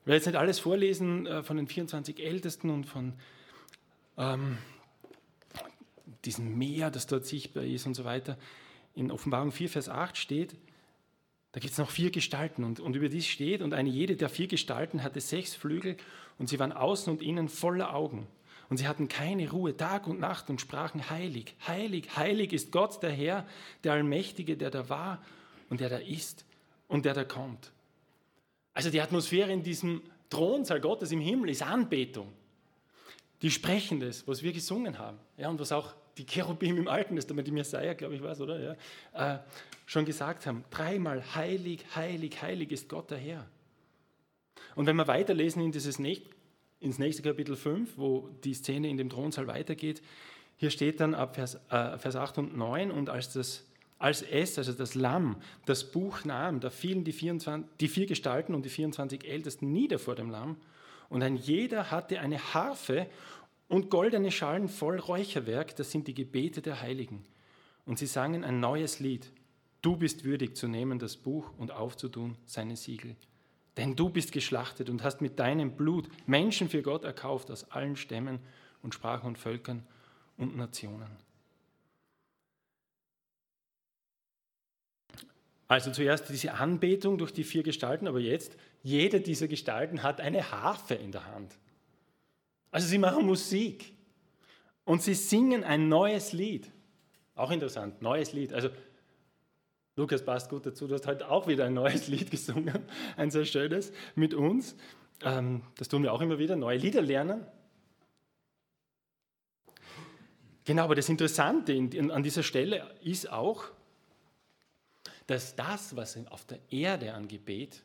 Ich 0.00 0.06
werde 0.06 0.16
jetzt 0.16 0.26
nicht 0.26 0.36
alles 0.36 0.58
vorlesen 0.58 1.26
äh, 1.26 1.42
von 1.42 1.56
den 1.56 1.66
24 1.66 2.18
Ältesten 2.20 2.70
und 2.70 2.84
von 2.84 3.12
ähm, 4.16 4.58
diesem 6.24 6.56
Meer, 6.58 6.90
das 6.90 7.06
dort 7.06 7.26
sichtbar 7.26 7.64
ist 7.64 7.86
und 7.86 7.94
so 7.94 8.04
weiter. 8.04 8.38
In 8.94 9.10
Offenbarung 9.10 9.52
4, 9.52 9.68
Vers 9.68 9.88
8 9.88 10.16
steht, 10.16 10.56
da 11.52 11.58
gibt 11.58 11.72
es 11.72 11.78
noch 11.78 11.90
vier 11.90 12.10
Gestalten 12.10 12.62
und, 12.64 12.80
und 12.80 12.94
über 12.94 13.08
dies 13.08 13.26
steht, 13.26 13.60
und 13.60 13.74
eine 13.74 13.88
jede 13.88 14.16
der 14.16 14.28
vier 14.28 14.46
Gestalten 14.46 15.02
hatte 15.02 15.20
sechs 15.20 15.54
Flügel 15.54 15.96
und 16.38 16.48
sie 16.48 16.58
waren 16.58 16.72
außen 16.72 17.12
und 17.12 17.22
innen 17.22 17.48
voller 17.48 17.94
Augen. 17.94 18.26
Und 18.70 18.76
sie 18.76 18.86
hatten 18.86 19.08
keine 19.08 19.50
Ruhe 19.50 19.76
Tag 19.76 20.06
und 20.06 20.20
Nacht 20.20 20.48
und 20.48 20.60
sprachen, 20.60 21.10
heilig, 21.10 21.54
heilig, 21.66 22.16
heilig 22.16 22.52
ist 22.52 22.70
Gott 22.70 23.02
der 23.02 23.10
Herr, 23.10 23.46
der 23.82 23.92
Allmächtige, 23.92 24.56
der 24.56 24.70
da 24.70 24.88
war 24.88 25.22
und 25.68 25.80
der 25.80 25.88
da 25.88 25.98
ist 25.98 26.46
und 26.86 27.04
der 27.04 27.12
da 27.12 27.24
kommt. 27.24 27.72
Also 28.72 28.90
die 28.90 29.00
Atmosphäre 29.00 29.52
in 29.52 29.64
diesem 29.64 30.02
Thronsaal 30.30 30.80
Gottes 30.80 31.10
im 31.10 31.20
Himmel 31.20 31.50
ist 31.50 31.62
Anbetung. 31.62 32.32
Die 33.42 33.50
sprechen 33.50 33.98
das, 33.98 34.26
was 34.28 34.42
wir 34.42 34.52
gesungen 34.52 34.98
haben 34.98 35.18
ja, 35.36 35.48
und 35.48 35.58
was 35.58 35.72
auch 35.72 35.92
die 36.16 36.24
Cherubim 36.24 36.76
im 36.76 36.86
Alten 36.86 37.16
Testament, 37.16 37.48
die 37.48 37.52
Messiah, 37.52 37.94
glaube 37.94 38.14
ich, 38.14 38.22
war 38.22 38.32
es, 38.32 38.40
oder? 38.40 38.76
Ja, 39.14 39.34
äh, 39.34 39.38
schon 39.86 40.04
gesagt 40.04 40.46
haben. 40.46 40.64
Dreimal 40.70 41.34
heilig, 41.34 41.84
heilig, 41.96 42.40
heilig 42.40 42.70
ist 42.70 42.88
Gott 42.88 43.10
der 43.10 43.18
Herr. 43.18 43.46
Und 44.76 44.86
wenn 44.86 44.96
wir 44.96 45.08
weiterlesen 45.08 45.62
in 45.62 45.72
dieses 45.72 45.98
ins 46.80 46.98
nächste 46.98 47.22
Kapitel 47.22 47.56
5, 47.56 47.96
wo 47.96 48.28
die 48.42 48.54
Szene 48.54 48.88
in 48.88 48.96
dem 48.96 49.10
Thronsaal 49.10 49.46
weitergeht, 49.46 50.02
hier 50.56 50.70
steht 50.70 51.00
dann 51.00 51.14
ab 51.14 51.36
Vers, 51.36 51.54
äh, 51.70 51.98
Vers 51.98 52.16
8 52.16 52.38
und 52.38 52.56
9, 52.56 52.90
und 52.90 53.08
als, 53.08 53.32
das, 53.32 53.66
als 53.98 54.22
es, 54.22 54.58
also 54.58 54.72
das 54.72 54.94
Lamm, 54.94 55.36
das 55.66 55.90
Buch 55.90 56.24
nahm, 56.24 56.60
da 56.60 56.70
fielen 56.70 57.04
die, 57.04 57.12
24, 57.12 57.70
die 57.80 57.88
vier 57.88 58.06
Gestalten 58.06 58.54
und 58.54 58.64
die 58.64 58.70
24 58.70 59.26
Ältesten 59.26 59.72
nieder 59.72 59.98
vor 59.98 60.16
dem 60.16 60.30
Lamm, 60.30 60.56
und 61.08 61.22
ein 61.22 61.36
jeder 61.36 61.90
hatte 61.90 62.20
eine 62.20 62.54
Harfe 62.54 63.06
und 63.68 63.90
goldene 63.90 64.30
Schalen 64.30 64.68
voll 64.68 64.98
Räucherwerk, 64.98 65.76
das 65.76 65.90
sind 65.90 66.08
die 66.08 66.14
Gebete 66.14 66.62
der 66.62 66.80
Heiligen. 66.80 67.24
Und 67.84 67.98
sie 67.98 68.06
sangen 68.06 68.44
ein 68.44 68.60
neues 68.60 69.00
Lied. 69.00 69.32
Du 69.82 69.96
bist 69.96 70.24
würdig 70.24 70.56
zu 70.56 70.68
nehmen 70.68 70.98
das 70.98 71.16
Buch 71.16 71.50
und 71.56 71.72
aufzutun 71.72 72.36
seine 72.46 72.76
Siegel. 72.76 73.16
Denn 73.76 73.96
du 73.96 74.10
bist 74.10 74.32
geschlachtet 74.32 74.90
und 74.90 75.02
hast 75.02 75.20
mit 75.20 75.38
deinem 75.38 75.76
Blut 75.76 76.08
Menschen 76.26 76.68
für 76.68 76.82
Gott 76.82 77.04
erkauft 77.04 77.50
aus 77.50 77.70
allen 77.70 77.96
Stämmen 77.96 78.40
und 78.82 78.94
Sprachen 78.94 79.26
und 79.26 79.38
Völkern 79.38 79.86
und 80.36 80.56
Nationen. 80.56 81.10
Also 85.68 85.92
zuerst 85.92 86.28
diese 86.28 86.54
Anbetung 86.54 87.16
durch 87.16 87.32
die 87.32 87.44
vier 87.44 87.62
Gestalten, 87.62 88.08
aber 88.08 88.18
jetzt, 88.18 88.56
jede 88.82 89.20
dieser 89.20 89.46
Gestalten 89.46 90.02
hat 90.02 90.20
eine 90.20 90.50
Harfe 90.50 90.94
in 90.94 91.12
der 91.12 91.26
Hand. 91.26 91.56
Also 92.72 92.88
sie 92.88 92.98
machen 92.98 93.24
Musik 93.24 93.92
und 94.84 95.02
sie 95.02 95.14
singen 95.14 95.62
ein 95.62 95.88
neues 95.88 96.32
Lied. 96.32 96.72
Auch 97.36 97.52
interessant, 97.52 98.02
neues 98.02 98.32
Lied. 98.32 98.52
Also 98.52 98.70
Lukas 99.96 100.24
passt 100.24 100.48
gut 100.48 100.64
dazu, 100.66 100.86
du 100.86 100.94
hast 100.94 101.06
heute 101.06 101.28
auch 101.28 101.46
wieder 101.46 101.66
ein 101.66 101.74
neues 101.74 102.08
Lied 102.08 102.30
gesungen, 102.30 102.84
ein 103.16 103.30
sehr 103.30 103.44
schönes 103.44 103.92
mit 104.14 104.34
uns. 104.34 104.76
Ähm, 105.22 105.62
das 105.76 105.88
tun 105.88 106.02
wir 106.02 106.12
auch 106.12 106.20
immer 106.20 106.38
wieder, 106.38 106.56
neue 106.56 106.78
Lieder 106.78 107.02
lernen. 107.02 107.46
Genau, 110.64 110.84
aber 110.84 110.94
das 110.94 111.08
Interessante 111.08 111.72
an 111.72 112.22
dieser 112.22 112.42
Stelle 112.42 112.94
ist 113.02 113.30
auch, 113.30 113.64
dass 115.26 115.56
das, 115.56 115.96
was 115.96 116.18
auf 116.26 116.44
der 116.44 116.60
Erde 116.70 117.14
an 117.14 117.28
Gebet 117.28 117.82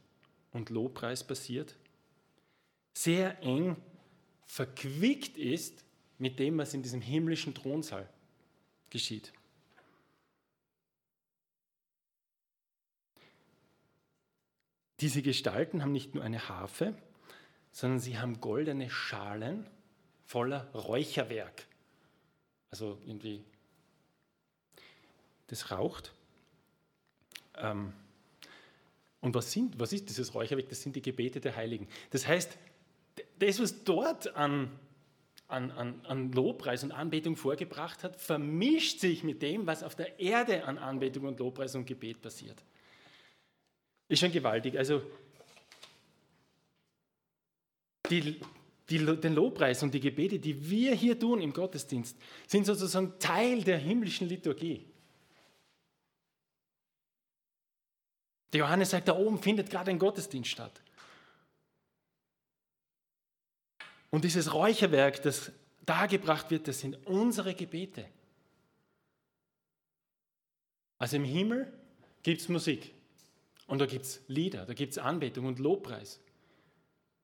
und 0.52 0.70
Lobpreis 0.70 1.24
passiert, 1.24 1.76
sehr 2.94 3.42
eng 3.42 3.76
verquickt 4.46 5.38
ist 5.38 5.84
mit 6.18 6.40
dem, 6.40 6.58
was 6.58 6.74
in 6.74 6.82
diesem 6.82 7.02
himmlischen 7.02 7.54
Thronsaal 7.54 8.10
geschieht. 8.90 9.34
Diese 15.02 15.22
Gestalten 15.22 15.82
haben 15.82 15.92
nicht 15.92 16.16
nur 16.16 16.24
eine 16.24 16.48
Harfe, 16.48 16.96
sondern 17.72 18.00
sie 18.00 18.18
haben 18.18 18.40
goldene 18.40 18.90
Schalen 18.90 19.68
voller 20.26 20.72
Räucherwerk. 20.74 21.68
Also 22.72 22.98
irgendwie, 23.06 23.44
das 25.48 25.72
raucht. 25.72 26.14
Ähm, 27.58 27.94
und 29.22 29.34
was, 29.34 29.52
sind, 29.52 29.80
was 29.80 29.92
ist 29.92 30.10
dieses 30.10 30.34
Räucherwerk? 30.34 30.70
Das 30.70 30.82
sind 30.82 30.96
die 30.96 31.02
Gebete 31.02 31.40
der 31.40 31.56
Heiligen. 31.56 31.88
Das 32.12 32.28
heißt, 32.28 32.58
das, 33.40 33.60
was 33.60 33.84
dort 33.84 34.36
an, 34.36 34.72
an, 35.48 35.72
an, 35.72 36.06
an 36.06 36.32
Lobpreis 36.32 36.84
und 36.84 36.92
Anbetung 36.92 37.36
vorgebracht 37.36 38.04
hat, 38.04 38.16
vermischt 38.20 39.00
sich 39.00 39.24
mit 39.24 39.42
dem, 39.42 39.68
was 39.68 39.84
auf 39.84 39.96
der 39.96 40.20
Erde 40.20 40.66
an 40.66 40.78
Anbetung 40.78 41.26
und 41.26 41.40
Lobpreis 41.40 41.76
und 41.76 41.86
Gebet 41.86 42.22
passiert. 42.22 42.64
Ist 44.08 44.20
schon 44.20 44.32
gewaltig. 44.32 44.78
Also 44.78 45.02
die, 48.10 48.40
die, 48.90 49.00
den 49.00 49.34
Lobpreis 49.34 49.82
und 49.82 49.94
die 49.94 50.00
Gebete, 50.00 50.40
die 50.40 50.70
wir 50.70 50.94
hier 50.94 51.20
tun 51.20 51.42
im 51.42 51.54
Gottesdienst, 51.54 52.18
sind 52.48 52.66
sozusagen 52.66 53.18
Teil 53.20 53.64
der 53.64 53.78
himmlischen 53.78 54.28
Liturgie. 54.28 54.86
Der 58.54 58.60
Johannes 58.60 58.92
sagt, 58.92 59.08
da 59.08 59.18
oben 59.18 59.42
findet 59.42 59.70
gerade 59.70 59.90
ein 59.90 60.00
Gottesdienst 60.00 60.52
statt. 60.52 60.82
Und 64.12 64.24
dieses 64.24 64.54
Räucherwerk, 64.54 65.22
das 65.24 65.52
dargebracht 65.86 66.52
wird, 66.52 66.68
das 66.68 66.80
sind 66.80 66.96
unsere 67.06 67.54
Gebete. 67.54 68.08
Also 71.00 71.18
im 71.18 71.26
Himmel 71.26 71.74
gibt 72.24 72.40
es 72.40 72.48
Musik 72.48 72.94
und 73.68 73.80
da 73.80 73.86
gibt 73.86 74.06
es 74.06 74.22
Lieder, 74.28 74.66
da 74.66 74.74
gibt 74.74 74.94
es 74.94 74.98
Anbetung 74.98 75.46
und 75.46 75.60
Lobpreis. 75.60 76.20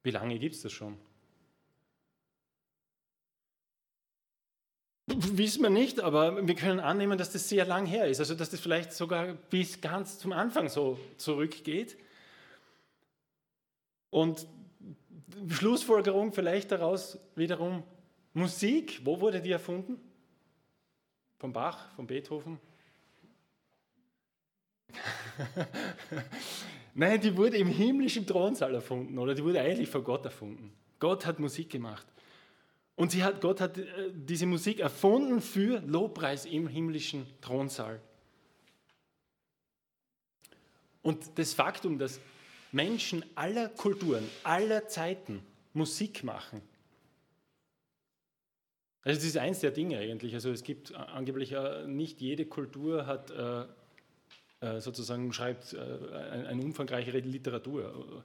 Wie 0.04 0.12
lange 0.12 0.39
gibt 0.39 0.56
es 0.56 0.62
das 0.62 0.71
schon? 0.71 0.97
Wissen 5.08 5.62
wir 5.62 5.69
nicht, 5.69 5.99
aber 5.99 6.47
wir 6.47 6.56
können 6.56 6.80
annehmen, 6.80 7.17
dass 7.17 7.32
das 7.32 7.49
sehr 7.49 7.65
lang 7.65 7.86
her 7.86 8.08
ist. 8.08 8.19
Also, 8.19 8.34
dass 8.34 8.49
das 8.49 8.60
vielleicht 8.60 8.93
sogar 8.93 9.34
bis 9.34 9.82
ganz 9.82 10.19
zum 10.19 10.32
Anfang 10.32 10.69
so 10.69 10.97
zurückgeht. 11.17 11.97
Und 14.10 14.47
Schlussfolgerung 15.49 16.34
vielleicht 16.34 16.71
daraus 16.71 17.19
wiederum, 17.36 17.84
Musik, 18.34 19.01
wo 19.04 19.19
wurde 19.19 19.41
die 19.41 19.51
erfunden? 19.51 19.99
Von 21.39 21.51
Bach, 21.51 21.93
von 21.95 22.08
Beethoven? 22.08 22.60
Nein, 26.93 27.21
die 27.21 27.36
wurde 27.36 27.58
im 27.58 27.67
himmlischen 27.67 28.25
Thronsaal 28.25 28.75
erfunden 28.75 29.17
oder 29.17 29.34
die 29.34 29.43
wurde 29.43 29.62
eigentlich 29.62 29.89
von 29.89 30.04
Gott 30.04 30.25
erfunden. 30.25 30.73
Gott 30.99 31.25
hat 31.25 31.39
Musik 31.39 31.69
gemacht. 31.69 32.06
Und 32.95 33.12
sie 33.12 33.23
hat, 33.23 33.41
Gott 33.41 33.62
hat 33.62 33.77
äh, 33.77 34.12
diese 34.13 34.45
Musik 34.45 34.80
erfunden 34.80 35.41
für 35.41 35.82
Lobpreis 35.82 36.45
im 36.45 36.67
himmlischen 36.67 37.25
Thronsaal. 37.41 37.99
Und 41.01 41.17
das 41.36 41.54
Faktum, 41.54 41.97
dass 41.97 42.19
Menschen 42.71 43.25
aller 43.36 43.69
Kulturen, 43.69 44.27
aller 44.43 44.88
Zeiten 44.88 45.41
Musik 45.73 46.23
machen, 46.23 46.62
also 49.04 49.17
das 49.17 49.25
ist 49.25 49.38
eins 49.38 49.60
der 49.62 49.71
Dinge 49.71 49.97
eigentlich. 49.97 50.34
Also 50.34 50.51
es 50.51 50.63
gibt 50.63 50.93
angeblich 50.93 51.56
nicht 51.88 52.21
jede 52.21 52.45
Kultur 52.45 53.08
hat 53.08 53.32
äh, 53.32 53.62
äh, 53.62 53.65
sozusagen 54.62 55.34
schreibt 55.34 55.76
eine 55.76 56.62
umfangreichere 56.62 57.19
Literatur 57.19 58.24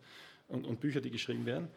und, 0.48 0.66
und 0.66 0.80
Bücher, 0.80 1.00
die 1.00 1.10
geschrieben 1.10 1.46
werden. 1.46 1.68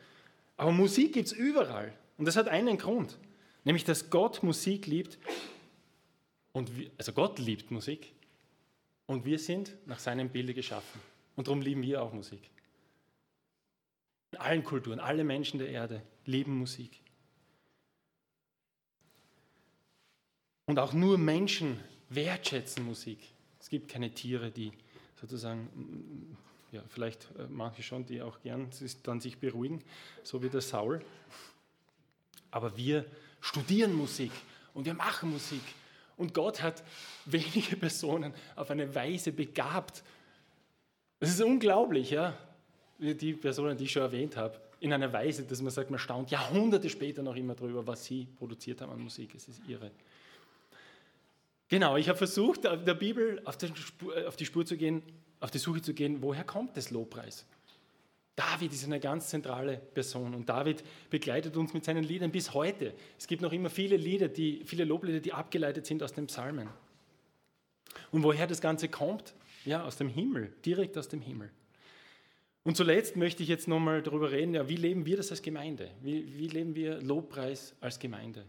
Aber 0.57 0.71
Musik 0.71 1.13
gibt 1.13 1.27
es 1.27 1.33
überall. 1.33 1.93
Und 2.17 2.25
das 2.25 2.35
hat 2.35 2.49
einen 2.49 2.77
Grund, 2.77 3.17
nämlich 3.63 3.85
dass 3.85 4.09
Gott 4.09 4.43
Musik 4.43 4.87
liebt. 4.87 5.17
Und 6.51 6.77
wir, 6.77 6.91
also 6.97 7.13
Gott 7.13 7.39
liebt 7.39 7.71
Musik. 7.71 8.11
Und 9.05 9.25
wir 9.25 9.39
sind 9.39 9.75
nach 9.85 9.99
seinem 9.99 10.29
Bilde 10.29 10.53
geschaffen. 10.53 10.99
Und 11.37 11.47
darum 11.47 11.61
lieben 11.61 11.81
wir 11.81 12.03
auch 12.03 12.11
Musik. 12.11 12.41
In 14.31 14.39
allen 14.39 14.63
Kulturen, 14.63 14.99
alle 14.99 15.23
Menschen 15.23 15.59
der 15.59 15.69
Erde 15.69 16.01
lieben 16.25 16.57
Musik. 16.57 17.01
Und 20.65 20.77
auch 20.77 20.93
nur 20.93 21.17
Menschen 21.17 21.79
wertschätzen 22.09 22.85
Musik. 22.85 23.19
Es 23.69 23.71
gibt 23.71 23.87
keine 23.87 24.09
Tiere, 24.09 24.49
die 24.49 24.71
sozusagen 25.21 26.35
ja, 26.71 26.81
vielleicht 26.89 27.25
äh, 27.37 27.45
manche 27.47 27.83
schon, 27.83 28.03
die 28.03 28.19
auch 28.19 28.41
gern 28.41 28.67
dann 29.03 29.21
sich 29.21 29.37
beruhigen, 29.37 29.83
so 30.23 30.41
wie 30.41 30.49
der 30.49 30.61
Saul. 30.61 31.05
Aber 32.49 32.75
wir 32.75 33.05
studieren 33.41 33.93
Musik 33.93 34.31
und 34.73 34.85
wir 34.85 34.95
machen 34.95 35.29
Musik. 35.29 35.61
Und 36.17 36.33
Gott 36.33 36.63
hat 36.63 36.83
wenige 37.25 37.75
Personen 37.79 38.33
auf 38.55 38.71
eine 38.71 38.95
Weise 38.95 39.31
begabt. 39.31 40.03
Das 41.19 41.29
ist 41.29 41.43
unglaublich, 41.43 42.09
ja. 42.09 42.35
Die 42.97 43.33
Personen, 43.33 43.77
die 43.77 43.83
ich 43.83 43.91
schon 43.91 44.01
erwähnt 44.01 44.35
habe, 44.35 44.59
in 44.79 44.91
einer 44.91 45.13
Weise, 45.13 45.43
dass 45.43 45.61
man 45.61 45.69
sagt, 45.69 45.91
man 45.91 45.99
staunt 45.99 46.31
Jahrhunderte 46.31 46.89
später 46.89 47.21
noch 47.21 47.35
immer 47.35 47.53
darüber, 47.53 47.85
was 47.85 48.03
sie 48.03 48.29
produziert 48.35 48.81
haben 48.81 48.93
an 48.93 48.99
Musik. 48.99 49.35
Es 49.35 49.47
ist 49.47 49.61
irre. 49.67 49.91
Genau, 51.69 51.97
ich 51.97 52.09
habe 52.09 52.17
versucht, 52.17 52.63
der 52.63 52.93
Bibel 52.95 53.41
auf 53.45 53.55
die 53.57 54.45
Spur 54.45 54.65
zu 54.65 54.75
gehen, 54.75 55.03
auf 55.39 55.51
die 55.51 55.59
Suche 55.59 55.81
zu 55.81 55.93
gehen, 55.93 56.21
woher 56.21 56.43
kommt 56.43 56.75
das 56.75 56.89
Lobpreis? 56.89 57.45
David 58.35 58.71
ist 58.71 58.85
eine 58.85 58.99
ganz 58.99 59.27
zentrale 59.27 59.77
Person 59.77 60.33
und 60.33 60.47
David 60.47 60.83
begleitet 61.09 61.57
uns 61.57 61.73
mit 61.73 61.83
seinen 61.83 62.03
Liedern 62.03 62.31
bis 62.31 62.53
heute. 62.53 62.93
Es 63.17 63.27
gibt 63.27 63.41
noch 63.41 63.51
immer 63.51 63.69
viele 63.69 63.97
Lieder, 63.97 64.29
die, 64.29 64.63
viele 64.65 64.85
Loblieder, 64.85 65.19
die 65.19 65.33
abgeleitet 65.33 65.85
sind 65.85 66.01
aus 66.01 66.13
den 66.13 66.27
Psalmen. 66.27 66.69
Und 68.11 68.23
woher 68.23 68.47
das 68.47 68.61
Ganze 68.61 68.87
kommt? 68.87 69.33
Ja, 69.65 69.83
aus 69.83 69.97
dem 69.97 70.07
Himmel, 70.07 70.53
direkt 70.65 70.97
aus 70.97 71.09
dem 71.09 71.21
Himmel. 71.21 71.51
Und 72.63 72.77
zuletzt 72.77 73.15
möchte 73.15 73.43
ich 73.43 73.49
jetzt 73.49 73.67
nochmal 73.67 74.01
darüber 74.01 74.31
reden, 74.31 74.55
ja, 74.55 74.69
wie 74.69 74.77
leben 74.77 75.05
wir 75.05 75.17
das 75.17 75.31
als 75.31 75.41
Gemeinde? 75.41 75.91
Wie, 76.01 76.37
wie 76.37 76.47
leben 76.47 76.75
wir 76.75 77.01
Lobpreis 77.01 77.75
als 77.81 77.99
Gemeinde? 77.99 78.45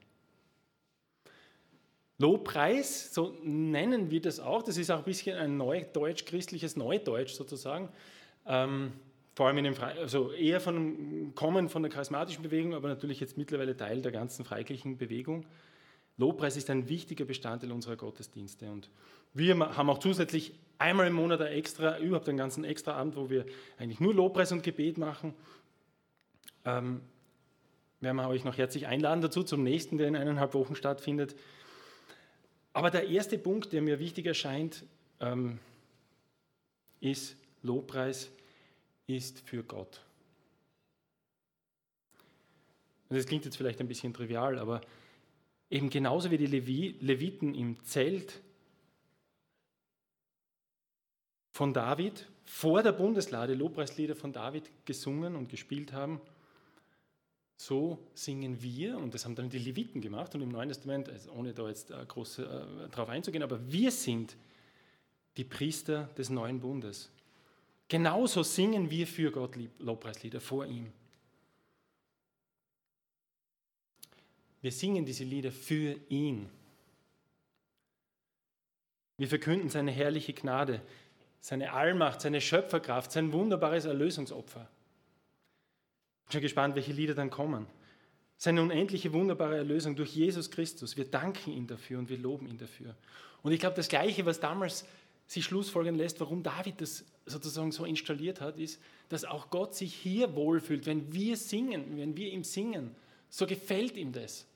Lobpreis, 2.20 3.14
so 3.14 3.34
nennen 3.42 4.10
wir 4.10 4.20
das 4.20 4.40
auch, 4.40 4.62
das 4.62 4.76
ist 4.76 4.90
auch 4.90 4.98
ein 4.98 5.04
bisschen 5.04 5.38
ein 5.38 5.56
neudeutsch, 5.56 6.26
christliches 6.26 6.76
Neudeutsch 6.76 7.32
sozusagen, 7.32 7.88
ähm, 8.46 8.92
vor 9.34 9.46
allem 9.46 9.56
in 9.56 9.64
dem 9.64 9.74
also 9.78 10.30
eher 10.32 10.60
von 10.60 11.32
Kommen 11.34 11.70
von 11.70 11.82
der 11.82 11.90
charismatischen 11.90 12.42
Bewegung, 12.42 12.74
aber 12.74 12.88
natürlich 12.88 13.20
jetzt 13.20 13.38
mittlerweile 13.38 13.74
Teil 13.74 14.02
der 14.02 14.12
ganzen 14.12 14.44
freikirchlichen 14.44 14.98
Bewegung. 14.98 15.46
Lobpreis 16.18 16.58
ist 16.58 16.68
ein 16.68 16.90
wichtiger 16.90 17.24
Bestandteil 17.24 17.72
unserer 17.72 17.96
Gottesdienste 17.96 18.70
und 18.70 18.90
wir 19.32 19.58
haben 19.58 19.88
auch 19.88 19.98
zusätzlich 19.98 20.52
einmal 20.76 21.06
im 21.06 21.14
Monat 21.14 21.40
ein 21.40 21.52
extra, 21.52 21.98
überhaupt 22.00 22.28
einen 22.28 22.36
ganzen 22.36 22.64
extra 22.64 22.92
Abend, 22.92 23.16
wo 23.16 23.30
wir 23.30 23.46
eigentlich 23.78 24.00
nur 24.00 24.12
Lobpreis 24.12 24.52
und 24.52 24.62
Gebet 24.62 24.98
machen. 24.98 25.32
Ähm, 26.66 27.00
werden 28.00 28.16
wir 28.16 28.28
euch 28.28 28.44
noch 28.44 28.58
herzlich 28.58 28.86
einladen 28.86 29.22
dazu 29.22 29.42
zum 29.42 29.62
nächsten, 29.62 29.96
der 29.96 30.08
in 30.08 30.16
eineinhalb 30.16 30.52
Wochen 30.52 30.74
stattfindet. 30.74 31.34
Aber 32.72 32.90
der 32.90 33.08
erste 33.08 33.38
Punkt, 33.38 33.72
der 33.72 33.82
mir 33.82 33.98
wichtig 33.98 34.26
erscheint, 34.26 34.84
ähm, 35.20 35.58
ist, 37.00 37.36
Lobpreis 37.62 38.30
ist 39.06 39.40
für 39.40 39.62
Gott. 39.64 40.00
Und 43.08 43.16
das 43.16 43.26
klingt 43.26 43.44
jetzt 43.44 43.56
vielleicht 43.56 43.80
ein 43.80 43.88
bisschen 43.88 44.14
trivial, 44.14 44.58
aber 44.58 44.80
eben 45.68 45.90
genauso 45.90 46.30
wie 46.30 46.38
die 46.38 46.46
Levi, 46.46 46.96
Leviten 47.00 47.54
im 47.54 47.82
Zelt 47.84 48.40
von 51.50 51.74
David 51.74 52.28
vor 52.44 52.82
der 52.82 52.92
Bundeslade 52.92 53.54
Lobpreislieder 53.54 54.14
von 54.14 54.32
David 54.32 54.70
gesungen 54.84 55.34
und 55.34 55.48
gespielt 55.48 55.92
haben, 55.92 56.20
so 57.60 57.98
singen 58.14 58.62
wir, 58.62 58.96
und 58.96 59.12
das 59.12 59.26
haben 59.26 59.34
dann 59.34 59.50
die 59.50 59.58
Leviten 59.58 60.00
gemacht, 60.00 60.34
und 60.34 60.40
im 60.40 60.48
Neuen 60.48 60.70
Testament, 60.70 61.10
also 61.10 61.30
ohne 61.32 61.52
da 61.52 61.68
jetzt 61.68 61.90
äh, 61.90 62.06
groß 62.08 62.38
äh, 62.38 62.88
drauf 62.90 63.10
einzugehen, 63.10 63.42
aber 63.42 63.60
wir 63.70 63.90
sind 63.90 64.34
die 65.36 65.44
Priester 65.44 66.04
des 66.16 66.30
neuen 66.30 66.58
Bundes. 66.58 67.10
Genauso 67.86 68.42
singen 68.44 68.90
wir 68.90 69.06
für 69.06 69.30
Gott 69.30 69.56
Lobpreislieder 69.78 70.40
vor 70.40 70.64
ihm. 70.64 70.90
Wir 74.62 74.72
singen 74.72 75.04
diese 75.04 75.24
Lieder 75.24 75.52
für 75.52 76.00
ihn. 76.08 76.48
Wir 79.18 79.28
verkünden 79.28 79.68
seine 79.68 79.90
herrliche 79.90 80.32
Gnade, 80.32 80.80
seine 81.40 81.74
Allmacht, 81.74 82.22
seine 82.22 82.40
Schöpferkraft, 82.40 83.12
sein 83.12 83.34
wunderbares 83.34 83.84
Erlösungsopfer 83.84 84.66
bin 86.30 86.34
schon 86.34 86.42
gespannt, 86.42 86.76
welche 86.76 86.92
Lieder 86.92 87.14
dann 87.14 87.28
kommen. 87.28 87.66
Seine 88.36 88.62
unendliche, 88.62 89.12
wunderbare 89.12 89.56
Erlösung 89.56 89.96
durch 89.96 90.14
Jesus 90.14 90.50
Christus. 90.50 90.96
Wir 90.96 91.04
danken 91.04 91.52
ihm 91.52 91.66
dafür 91.66 91.98
und 91.98 92.08
wir 92.08 92.18
loben 92.18 92.46
ihn 92.46 92.56
dafür. 92.56 92.94
Und 93.42 93.52
ich 93.52 93.58
glaube, 93.58 93.74
das 93.74 93.88
Gleiche, 93.88 94.24
was 94.24 94.38
damals 94.38 94.86
sich 95.26 95.44
schlussfolgern 95.44 95.96
lässt, 95.96 96.20
warum 96.20 96.42
David 96.42 96.80
das 96.80 97.04
sozusagen 97.26 97.72
so 97.72 97.84
installiert 97.84 98.40
hat, 98.40 98.58
ist, 98.58 98.80
dass 99.08 99.24
auch 99.24 99.50
Gott 99.50 99.74
sich 99.74 99.92
hier 99.92 100.34
wohlfühlt, 100.36 100.86
wenn 100.86 101.12
wir 101.12 101.36
singen, 101.36 101.98
wenn 101.98 102.16
wir 102.16 102.28
ihm 102.30 102.44
singen. 102.44 102.94
So 103.28 103.46
gefällt 103.46 103.96
ihm 103.96 104.12
das. 104.12 104.46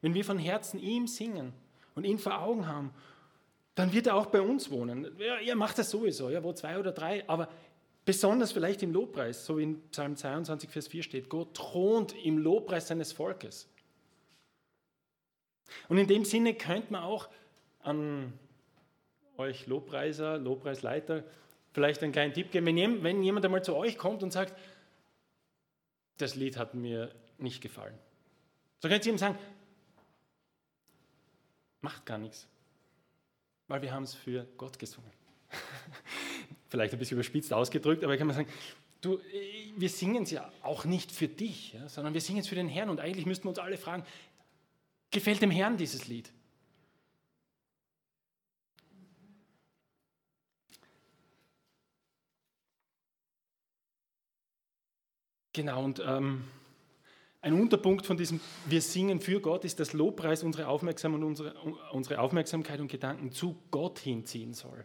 Wenn 0.00 0.14
wir 0.14 0.24
von 0.24 0.38
Herzen 0.38 0.80
ihm 0.80 1.06
singen 1.06 1.52
und 1.94 2.04
ihn 2.04 2.18
vor 2.18 2.40
Augen 2.40 2.66
haben, 2.66 2.90
dann 3.74 3.92
wird 3.92 4.06
er 4.06 4.16
auch 4.16 4.26
bei 4.26 4.40
uns 4.40 4.70
wohnen. 4.70 5.06
Er 5.20 5.54
macht 5.56 5.78
das 5.78 5.90
sowieso, 5.90 6.30
ja, 6.30 6.42
wo 6.42 6.52
zwei 6.52 6.78
oder 6.78 6.92
drei, 6.92 7.28
aber 7.28 7.48
Besonders 8.08 8.52
vielleicht 8.52 8.82
im 8.82 8.94
Lobpreis, 8.94 9.44
so 9.44 9.58
wie 9.58 9.64
in 9.64 9.82
Psalm 9.90 10.16
22, 10.16 10.70
Vers 10.70 10.88
4 10.88 11.02
steht, 11.02 11.28
Gott 11.28 11.52
thront 11.52 12.14
im 12.24 12.38
Lobpreis 12.38 12.88
seines 12.88 13.12
Volkes. 13.12 13.68
Und 15.90 15.98
in 15.98 16.06
dem 16.06 16.24
Sinne 16.24 16.54
könnte 16.54 16.90
man 16.90 17.02
auch 17.02 17.28
an 17.80 18.32
euch 19.36 19.66
Lobpreiser, 19.66 20.38
Lobpreisleiter 20.38 21.22
vielleicht 21.74 22.02
einen 22.02 22.12
kleinen 22.12 22.32
Tipp 22.32 22.50
geben. 22.50 22.64
Wenn, 22.64 23.02
wenn 23.02 23.22
jemand 23.22 23.44
einmal 23.44 23.62
zu 23.62 23.76
euch 23.76 23.98
kommt 23.98 24.22
und 24.22 24.32
sagt, 24.32 24.58
das 26.16 26.34
Lied 26.34 26.56
hat 26.56 26.72
mir 26.72 27.14
nicht 27.36 27.60
gefallen, 27.60 27.98
so 28.78 28.88
könnt 28.88 29.04
ihr 29.04 29.12
ihm 29.12 29.18
sagen, 29.18 29.38
macht 31.82 32.06
gar 32.06 32.16
nichts, 32.16 32.48
weil 33.66 33.82
wir 33.82 33.92
haben 33.92 34.04
es 34.04 34.14
für 34.14 34.46
Gott 34.56 34.78
gesungen 34.78 35.12
vielleicht 36.68 36.92
ein 36.92 36.98
bisschen 36.98 37.16
überspitzt 37.16 37.52
ausgedrückt, 37.52 38.04
aber 38.04 38.14
ich 38.14 38.18
kann 38.18 38.26
mal 38.26 38.34
sagen, 38.34 38.48
du, 39.00 39.18
wir 39.76 39.88
singen 39.88 40.24
es 40.24 40.30
ja 40.30 40.50
auch 40.62 40.84
nicht 40.84 41.12
für 41.12 41.28
dich, 41.28 41.72
ja, 41.72 41.88
sondern 41.88 42.14
wir 42.14 42.20
singen 42.20 42.40
es 42.40 42.48
für 42.48 42.54
den 42.54 42.68
Herrn 42.68 42.90
und 42.90 43.00
eigentlich 43.00 43.26
müssten 43.26 43.44
wir 43.44 43.50
uns 43.50 43.58
alle 43.58 43.78
fragen, 43.78 44.04
gefällt 45.10 45.42
dem 45.42 45.50
Herrn 45.50 45.76
dieses 45.76 46.08
Lied? 46.08 46.30
Genau, 55.54 55.82
und 55.82 56.00
ähm, 56.06 56.44
ein 57.40 57.52
Unterpunkt 57.52 58.06
von 58.06 58.16
diesem 58.16 58.40
Wir 58.66 58.80
singen 58.80 59.20
für 59.20 59.40
Gott 59.40 59.64
ist, 59.64 59.80
dass 59.80 59.92
Lobpreis 59.92 60.42
unsere, 60.42 60.68
Aufmerksam 60.68 61.14
und 61.14 61.24
unsere, 61.24 61.54
unsere 61.92 62.20
Aufmerksamkeit 62.20 62.78
und 62.78 62.88
Gedanken 62.88 63.32
zu 63.32 63.56
Gott 63.70 63.98
hinziehen 63.98 64.54
soll. 64.54 64.84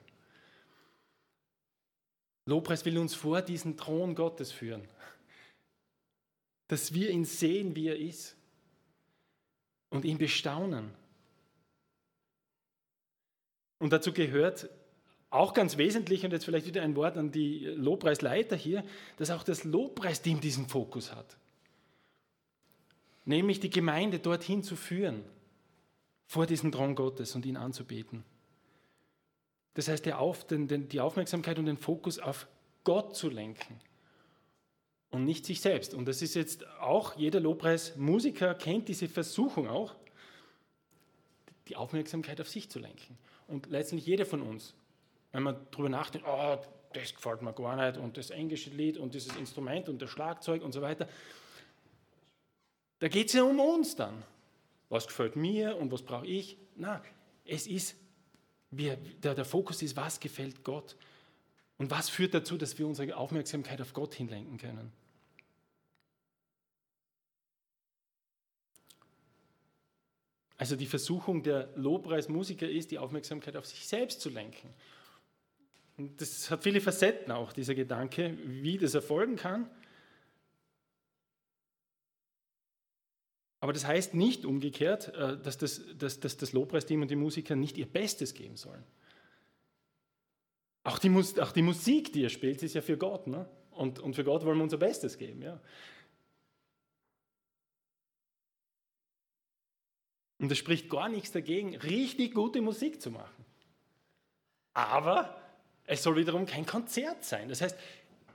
Lobpreis 2.46 2.86
will 2.86 2.98
uns 2.98 3.16
vor 3.16 3.42
diesen 3.42 3.78
Thron 3.78 4.16
Gottes 4.16 4.52
führen, 4.52 4.88
dass 6.68 6.94
wir 6.94 7.10
ihn 7.10 7.26
sehen, 7.26 7.76
wie 7.76 7.88
er 7.88 7.98
ist 7.98 8.36
und 9.90 10.06
ihn 10.06 10.18
bestaunen. 10.18 10.92
Und 13.80 13.94
dazu 13.94 14.14
gehört 14.14 14.70
auch 15.30 15.54
ganz 15.54 15.78
wesentlich, 15.78 16.24
und 16.26 16.32
jetzt 16.32 16.46
vielleicht 16.46 16.68
wieder 16.68 16.84
ein 16.84 16.96
Wort 16.96 17.18
an 17.18 17.32
die 17.32 17.66
Lobpreisleiter 17.66 18.56
hier, 18.56 18.84
dass 19.18 19.32
auch 19.32 19.44
das 19.44 19.64
Lobpreisteam 19.64 20.40
diesen 20.42 20.68
Fokus 20.68 21.14
hat. 21.14 21.38
nämlich 23.26 23.60
die 23.60 23.70
Gemeinde 23.70 24.20
dorthin 24.20 24.64
zu 24.64 24.76
führen, 24.76 25.24
vor 26.28 26.46
diesen 26.46 26.72
Thron 26.72 26.96
Gottes 26.96 27.36
und 27.36 27.46
ihn 27.46 27.58
anzubeten. 27.58 28.24
Das 29.74 29.88
heißt, 29.88 30.06
die 30.06 30.14
Aufmerksamkeit 30.14 31.58
und 31.58 31.66
den 31.66 31.78
Fokus 31.78 32.20
auf 32.20 32.48
Gott 32.84 33.16
zu 33.16 33.30
lenken 33.30 33.80
und 35.10 35.26
nicht 35.26 35.46
sich 35.46 35.62
selbst. 35.62 35.94
Und 35.94 36.06
das 36.06 36.22
ist 36.22 36.34
jetzt 36.34 36.68
auch, 36.80 37.16
jeder 37.16 37.40
Lobpreismusiker 37.40 38.56
kennt 38.56 38.88
diese 38.88 39.08
Versuchung 39.08 39.68
auch, 39.68 39.96
die 41.68 41.76
Aufmerksamkeit 41.76 42.42
auf 42.42 42.50
sich 42.50 42.70
zu 42.70 42.80
lenken. 42.80 43.18
Und 43.48 43.68
letztlich 43.68 44.06
jeder 44.06 44.26
von 44.26 44.42
uns, 44.42 44.74
wenn 45.32 45.44
man 45.44 45.56
darüber 45.72 45.90
nachdenkt, 45.90 46.28
oh, 46.28 46.58
das 46.94 47.16
gefällt 47.16 47.42
mir 47.42 47.54
gar 47.54 47.76
nicht 47.76 47.98
und 48.00 48.18
das 48.18 48.30
englische 48.30 48.70
Lied 48.70 48.98
und 48.98 49.14
dieses 49.14 49.36
Instrument 49.36 49.90
und 49.90 50.02
das 50.02 50.10
Schlagzeug 50.10 50.64
und 50.64 50.72
so 50.72 50.82
weiter, 50.82 51.08
da 53.00 53.08
geht 53.08 53.28
es 53.28 53.34
ja 53.34 53.44
um 53.44 53.60
uns 53.60 53.96
dann. 53.96 54.24
Was 54.90 55.08
gefällt 55.08 55.36
mir 55.36 55.78
und 55.78 55.92
was 55.92 56.04
brauche 56.04 56.28
ich? 56.28 56.58
Na, 56.76 57.02
es 57.46 57.68
ist, 57.68 57.96
wir, 58.78 58.98
der, 58.98 59.36
der 59.36 59.46
Fokus 59.46 59.82
ist, 59.82 59.96
was 59.96 60.20
gefällt 60.20 60.64
Gott 60.64 60.96
und 61.78 61.92
was 61.92 62.10
führt 62.10 62.34
dazu, 62.34 62.58
dass 62.58 62.78
wir 62.78 62.88
unsere 62.88 63.16
Aufmerksamkeit 63.16 63.82
auf 63.82 63.94
Gott 63.94 64.14
hinlenken 64.16 64.58
können. 64.58 64.92
Also 70.58 70.76
die 70.76 70.86
Versuchung 70.86 71.44
der 71.44 71.70
Lobpreismusiker 71.76 72.70
ist, 72.70 72.92
die 72.92 73.00
Aufmerksamkeit 73.00 73.58
auf 73.58 73.66
sich 73.66 73.88
selbst 73.88 74.22
zu 74.22 74.30
lenken. 74.30 74.70
Und 75.98 76.22
das 76.22 76.50
hat 76.50 76.64
viele 76.64 76.80
Facetten 76.80 77.32
auch, 77.32 77.54
dieser 77.54 77.76
Gedanke, 77.76 78.38
wie 78.46 78.78
das 78.78 78.94
erfolgen 78.94 79.36
kann. 79.36 79.70
Aber 83.64 83.72
das 83.72 83.88
heißt 83.88 84.14
nicht 84.14 84.44
umgekehrt, 84.44 85.14
äh, 85.16 85.38
dass 85.38 85.58
das, 85.58 85.80
dass, 85.98 86.20
dass 86.20 86.36
das 86.36 86.52
Lobpreisteam 86.52 87.02
und 87.02 87.10
die 87.10 87.16
Musiker 87.16 87.56
nicht 87.56 87.78
ihr 87.78 87.86
Bestes 87.86 88.34
geben 88.34 88.58
sollen. 88.58 88.84
Auch 90.84 91.00
die, 91.00 91.10
auch 91.40 91.54
die 91.54 91.62
Musik, 91.62 92.12
die 92.12 92.24
ihr 92.24 92.30
spielt, 92.30 92.62
ist 92.62 92.74
ja 92.76 92.82
für 92.82 92.98
Gott. 92.98 93.26
Ne? 93.26 93.50
Und, 93.72 94.00
und 94.00 94.18
für 94.18 94.26
Gott 94.26 94.44
wollen 94.44 94.58
wir 94.58 94.64
unser 94.64 94.80
Bestes 94.80 95.18
geben. 95.18 95.42
Ja? 95.42 95.62
Und 100.40 100.52
es 100.52 100.58
spricht 100.58 100.90
gar 100.90 101.08
nichts 101.08 101.32
dagegen, 101.32 101.78
richtig 101.78 102.34
gute 102.34 102.60
Musik 102.60 103.02
zu 103.02 103.12
machen. 103.12 103.46
Aber 104.74 105.42
es 105.86 106.04
soll 106.04 106.18
wiederum 106.18 106.46
kein 106.46 106.66
Konzert 106.66 107.24
sein. 107.24 107.48
Das 107.48 107.62
heißt, 107.62 107.78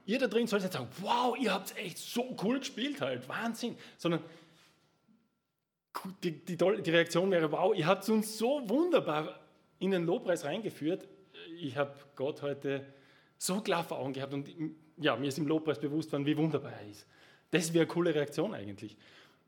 ihr 0.06 0.18
da 0.18 0.26
drin 0.26 0.46
sollt 0.46 0.62
nicht 0.62 0.72
sagen, 0.72 0.88
wow, 1.02 1.36
ihr 1.38 1.52
habt 1.52 1.76
echt 1.76 1.98
so 1.98 2.34
cool 2.42 2.60
gespielt 2.60 3.02
halt, 3.02 3.28
Wahnsinn. 3.28 3.76
Sondern 3.98 4.24
die, 6.22 6.32
die, 6.32 6.56
die 6.56 6.90
Reaktion 6.90 7.30
wäre, 7.30 7.50
wow, 7.52 7.74
ihr 7.74 7.86
habt 7.86 8.08
uns 8.08 8.38
so 8.38 8.62
wunderbar 8.68 9.38
in 9.78 9.90
den 9.90 10.04
Lobpreis 10.04 10.44
reingeführt. 10.44 11.06
Ich 11.60 11.76
habe 11.76 11.94
Gott 12.16 12.42
heute 12.42 12.84
so 13.36 13.60
klar 13.60 13.84
vor 13.84 13.98
Augen 13.98 14.12
gehabt 14.12 14.32
und 14.32 14.48
ja, 14.96 15.16
mir 15.16 15.28
ist 15.28 15.38
im 15.38 15.46
Lobpreis 15.46 15.78
bewusst 15.78 16.12
worden, 16.12 16.26
wie 16.26 16.36
wunderbar 16.36 16.72
er 16.72 16.88
ist. 16.88 17.06
Das 17.50 17.72
wäre 17.72 17.84
eine 17.84 17.92
coole 17.92 18.14
Reaktion 18.14 18.54
eigentlich, 18.54 18.96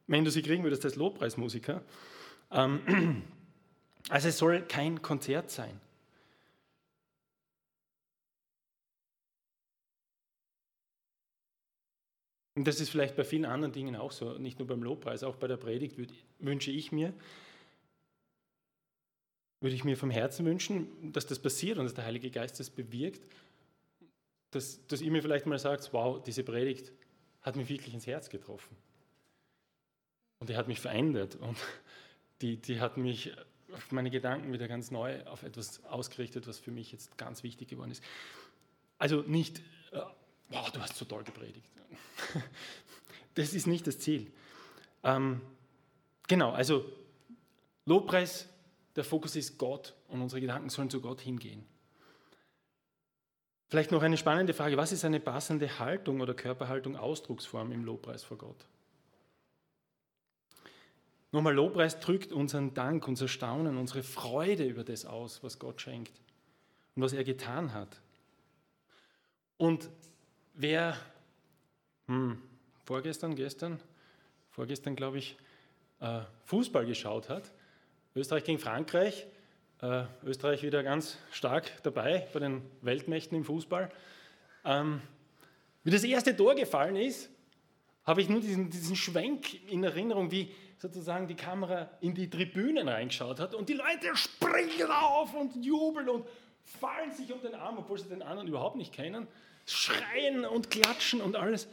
wenn 0.06 0.24
du 0.24 0.30
sie 0.30 0.42
kriegen 0.42 0.62
würdest 0.62 0.84
als 0.84 0.96
Lobpreismusiker. 0.96 1.82
Ähm, 2.52 3.22
also 4.08 4.28
es 4.28 4.38
soll 4.38 4.62
kein 4.62 5.02
Konzert 5.02 5.50
sein. 5.50 5.80
Und 12.54 12.66
das 12.66 12.80
ist 12.80 12.90
vielleicht 12.90 13.16
bei 13.16 13.24
vielen 13.24 13.44
anderen 13.44 13.72
Dingen 13.72 13.96
auch 13.96 14.12
so, 14.12 14.38
nicht 14.38 14.58
nur 14.58 14.66
beim 14.66 14.82
Lobpreis, 14.82 15.22
auch 15.22 15.36
bei 15.36 15.46
der 15.46 15.56
Predigt 15.56 15.96
wünsche 16.38 16.70
ich 16.70 16.90
mir, 16.90 17.14
würde 19.60 19.76
ich 19.76 19.84
mir 19.84 19.96
vom 19.96 20.10
Herzen 20.10 20.46
wünschen, 20.46 21.12
dass 21.12 21.26
das 21.26 21.38
passiert 21.38 21.78
und 21.78 21.84
dass 21.84 21.94
der 21.94 22.04
Heilige 22.04 22.30
Geist 22.30 22.58
das 22.58 22.70
bewirkt, 22.70 23.20
dass, 24.50 24.84
dass 24.86 25.00
ihr 25.00 25.10
mir 25.10 25.22
vielleicht 25.22 25.46
mal 25.46 25.58
sagt, 25.58 25.92
wow, 25.92 26.20
diese 26.22 26.42
Predigt 26.42 26.92
hat 27.42 27.56
mich 27.56 27.68
wirklich 27.68 27.94
ins 27.94 28.06
Herz 28.06 28.28
getroffen. 28.30 28.76
Und 30.40 30.48
die 30.48 30.56
hat 30.56 30.66
mich 30.66 30.80
verändert. 30.80 31.36
Und 31.36 31.56
die, 32.40 32.56
die 32.56 32.80
hat 32.80 32.96
mich 32.96 33.32
auf 33.72 33.92
meine 33.92 34.10
Gedanken 34.10 34.52
wieder 34.52 34.66
ganz 34.66 34.90
neu 34.90 35.24
auf 35.26 35.42
etwas 35.42 35.84
ausgerichtet, 35.84 36.48
was 36.48 36.58
für 36.58 36.70
mich 36.70 36.90
jetzt 36.92 37.16
ganz 37.18 37.42
wichtig 37.42 37.68
geworden 37.68 37.90
ist. 37.90 38.02
Also 38.98 39.22
nicht, 39.22 39.60
äh, 39.92 40.00
wow, 40.50 40.70
du 40.70 40.80
hast 40.80 40.96
so 40.96 41.04
toll 41.04 41.24
gepredigt. 41.24 41.68
Das 43.34 43.54
ist 43.54 43.68
nicht 43.68 43.86
das 43.86 44.00
Ziel. 44.00 44.30
Ähm, 45.04 45.40
genau, 46.26 46.50
also 46.50 46.84
Lobpreis, 47.86 48.48
der 48.96 49.04
Fokus 49.04 49.36
ist 49.36 49.56
Gott 49.56 49.94
und 50.08 50.20
unsere 50.20 50.40
Gedanken 50.40 50.68
sollen 50.68 50.90
zu 50.90 51.00
Gott 51.00 51.20
hingehen. 51.20 51.64
Vielleicht 53.68 53.92
noch 53.92 54.02
eine 54.02 54.16
spannende 54.16 54.52
Frage, 54.52 54.76
was 54.76 54.90
ist 54.90 55.04
eine 55.04 55.20
passende 55.20 55.78
Haltung 55.78 56.20
oder 56.20 56.34
Körperhaltung, 56.34 56.96
Ausdrucksform 56.96 57.70
im 57.70 57.84
Lobpreis 57.84 58.24
vor 58.24 58.36
Gott? 58.36 58.66
Nochmal, 61.32 61.54
Lobpreis 61.54 62.00
drückt 62.00 62.32
unseren 62.32 62.74
Dank, 62.74 63.06
unser 63.06 63.28
Staunen, 63.28 63.76
unsere 63.76 64.02
Freude 64.02 64.64
über 64.64 64.82
das 64.82 65.04
aus, 65.04 65.44
was 65.44 65.60
Gott 65.60 65.80
schenkt 65.80 66.20
und 66.96 67.02
was 67.02 67.12
er 67.12 67.22
getan 67.22 67.72
hat. 67.72 68.00
Und 69.56 69.88
wer 70.60 70.96
hm, 72.06 72.40
vorgestern, 72.84 73.34
gestern, 73.34 73.80
vorgestern 74.50 74.94
glaube 74.94 75.18
ich, 75.18 75.36
äh, 76.00 76.20
Fußball 76.44 76.84
geschaut 76.84 77.28
hat, 77.28 77.50
Österreich 78.14 78.44
gegen 78.44 78.58
Frankreich, 78.58 79.26
äh, 79.80 80.04
Österreich 80.24 80.62
wieder 80.62 80.82
ganz 80.82 81.16
stark 81.32 81.82
dabei 81.82 82.28
bei 82.32 82.40
den 82.40 82.62
Weltmächten 82.82 83.36
im 83.36 83.44
Fußball. 83.44 83.90
Ähm, 84.64 85.00
wie 85.84 85.90
das 85.90 86.04
erste 86.04 86.36
Tor 86.36 86.54
gefallen 86.54 86.96
ist, 86.96 87.30
habe 88.04 88.20
ich 88.20 88.28
nur 88.28 88.40
diesen, 88.40 88.68
diesen 88.70 88.96
Schwenk 88.96 89.70
in 89.70 89.82
Erinnerung, 89.82 90.30
wie 90.30 90.52
sozusagen 90.78 91.26
die 91.26 91.36
Kamera 91.36 91.90
in 92.00 92.14
die 92.14 92.28
Tribünen 92.28 92.88
reingeschaut 92.88 93.40
hat 93.40 93.54
und 93.54 93.68
die 93.68 93.74
Leute 93.74 94.14
springen 94.14 94.90
auf 94.90 95.34
und 95.34 95.64
jubeln 95.64 96.08
und 96.08 96.26
fallen 96.64 97.12
sich 97.12 97.32
um 97.32 97.40
den 97.40 97.54
Arm, 97.54 97.78
obwohl 97.78 97.98
sie 97.98 98.08
den 98.08 98.22
anderen 98.22 98.48
überhaupt 98.48 98.76
nicht 98.76 98.92
kennen, 98.92 99.26
schreien 99.70 100.44
und 100.44 100.70
klatschen 100.70 101.20
und 101.20 101.36
alles. 101.36 101.68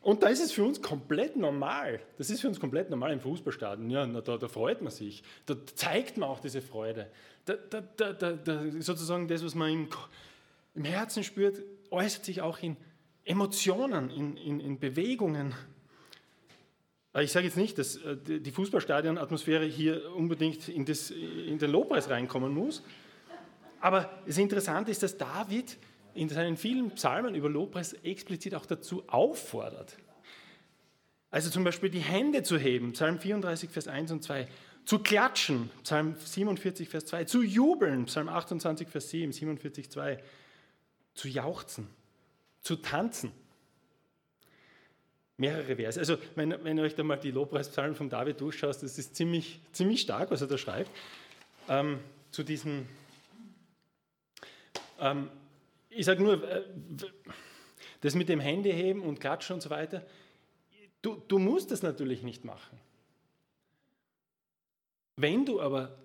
Und 0.00 0.22
da 0.24 0.28
ist 0.28 0.42
es 0.42 0.50
für 0.50 0.64
uns 0.64 0.82
komplett 0.82 1.36
normal. 1.36 2.00
Das 2.18 2.28
ist 2.28 2.40
für 2.40 2.48
uns 2.48 2.58
komplett 2.58 2.90
normal 2.90 3.12
im 3.12 3.20
Fußballstadion. 3.20 3.88
Ja, 3.88 4.04
da, 4.06 4.36
da 4.36 4.48
freut 4.48 4.82
man 4.82 4.90
sich. 4.90 5.22
Da 5.46 5.54
zeigt 5.74 6.16
man 6.16 6.28
auch 6.28 6.40
diese 6.40 6.60
Freude. 6.60 7.08
Da, 7.44 7.54
da, 7.54 8.12
da 8.12 8.62
sozusagen 8.80 9.28
das, 9.28 9.44
was 9.44 9.54
man 9.54 9.70
im, 9.70 9.88
im 10.74 10.84
Herzen 10.84 11.22
spürt, 11.22 11.62
äußert 11.90 12.24
sich 12.24 12.40
auch 12.40 12.58
in 12.58 12.76
Emotionen, 13.24 14.10
in, 14.10 14.36
in, 14.36 14.60
in 14.60 14.78
Bewegungen. 14.80 15.54
Ich 17.20 17.30
sage 17.30 17.46
jetzt 17.46 17.56
nicht, 17.56 17.78
dass 17.78 17.96
äh, 17.96 18.16
die 18.16 18.50
Fußballstadion-Atmosphäre 18.50 19.66
hier 19.66 20.12
unbedingt 20.16 20.68
in, 20.68 20.84
das, 20.84 21.10
in 21.10 21.58
den 21.58 21.70
Lobpreis 21.70 22.08
reinkommen 22.08 22.52
muss. 22.52 22.82
Aber 23.80 24.22
das 24.26 24.38
Interessante 24.38 24.90
ist, 24.90 25.02
dass 25.02 25.16
David 25.16 25.76
in 26.14 26.28
seinen 26.28 26.56
vielen 26.56 26.90
Psalmen 26.92 27.34
über 27.34 27.48
Lobpreis 27.48 27.92
explizit 27.92 28.54
auch 28.54 28.66
dazu 28.66 29.04
auffordert. 29.08 29.96
Also 31.30 31.50
zum 31.50 31.64
Beispiel 31.64 31.90
die 31.90 32.00
Hände 32.00 32.42
zu 32.42 32.58
heben, 32.58 32.92
Psalm 32.92 33.18
34, 33.18 33.70
Vers 33.70 33.88
1 33.88 34.12
und 34.12 34.22
2, 34.22 34.48
zu 34.84 34.98
klatschen, 34.98 35.70
Psalm 35.82 36.14
47, 36.16 36.88
Vers 36.88 37.06
2, 37.06 37.24
zu 37.24 37.42
jubeln, 37.42 38.06
Psalm 38.06 38.28
28, 38.28 38.88
Vers 38.88 39.10
7, 39.10 39.32
47, 39.32 39.90
2, 39.90 40.22
zu 41.14 41.28
jauchzen, 41.28 41.88
zu 42.60 42.76
tanzen 42.76 43.32
mehrere 45.42 45.76
Verse. 45.76 45.98
Also 45.98 46.18
wenn, 46.36 46.54
wenn 46.64 46.78
ihr 46.78 46.84
euch 46.84 46.94
da 46.94 47.02
mal 47.02 47.16
die 47.16 47.30
Lobpreispsalmen 47.30 47.96
von 47.96 48.08
David 48.08 48.40
durchschaut, 48.40 48.82
das 48.82 48.98
ist 48.98 49.16
ziemlich, 49.16 49.60
ziemlich 49.72 50.00
stark, 50.00 50.30
was 50.30 50.40
er 50.40 50.46
da 50.46 50.56
schreibt. 50.56 50.90
Ähm, 51.68 51.98
zu 52.30 52.44
diesen, 52.44 52.88
ähm, 55.00 55.28
ich 55.94 56.06
sage 56.06 56.22
nur, 56.22 56.42
äh, 56.48 56.64
das 58.00 58.14
mit 58.14 58.28
dem 58.28 58.40
Händeheben 58.40 59.02
und 59.02 59.20
Klatschen 59.20 59.54
und 59.54 59.60
so 59.60 59.70
weiter, 59.70 60.06
du, 61.02 61.16
du 61.28 61.38
musst 61.38 61.70
das 61.70 61.82
natürlich 61.82 62.22
nicht 62.22 62.44
machen. 62.44 62.78
Wenn 65.16 65.44
du 65.44 65.60
aber 65.60 65.98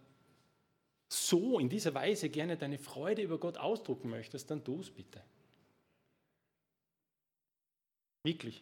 so 1.10 1.60
in 1.60 1.70
dieser 1.70 1.94
Weise 1.94 2.30
gerne 2.30 2.58
deine 2.58 2.78
Freude 2.78 3.22
über 3.22 3.38
Gott 3.38 3.58
ausdrucken 3.58 4.10
möchtest, 4.10 4.52
dann 4.52 4.64
tu 4.64 4.82
es 4.82 4.92
bitte. 4.92 5.24
Wirklich 8.24 8.62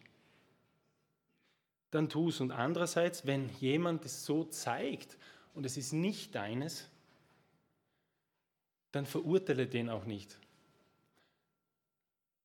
dann 1.95 2.09
tu 2.09 2.29
es. 2.29 2.41
Und 2.41 2.51
andererseits, 2.51 3.25
wenn 3.25 3.49
jemand 3.59 4.05
es 4.05 4.25
so 4.25 4.43
zeigt 4.43 5.17
und 5.53 5.65
es 5.65 5.77
ist 5.77 5.93
nicht 5.93 6.35
deines, 6.35 6.89
dann 8.91 9.05
verurteile 9.05 9.67
den 9.67 9.89
auch 9.89 10.05
nicht. 10.05 10.37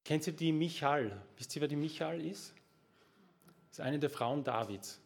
Kennt 0.05 0.27
ihr 0.27 0.33
die 0.33 0.53
Michal? 0.53 1.21
Wisst 1.37 1.55
ihr, 1.55 1.61
wer 1.61 1.69
die 1.69 1.77
Michal 1.77 2.21
ist? 2.21 2.55
Das 3.69 3.79
ist 3.79 3.81
eine 3.81 3.99
der 3.99 4.11
Frauen 4.11 4.43
Davids. 4.43 5.01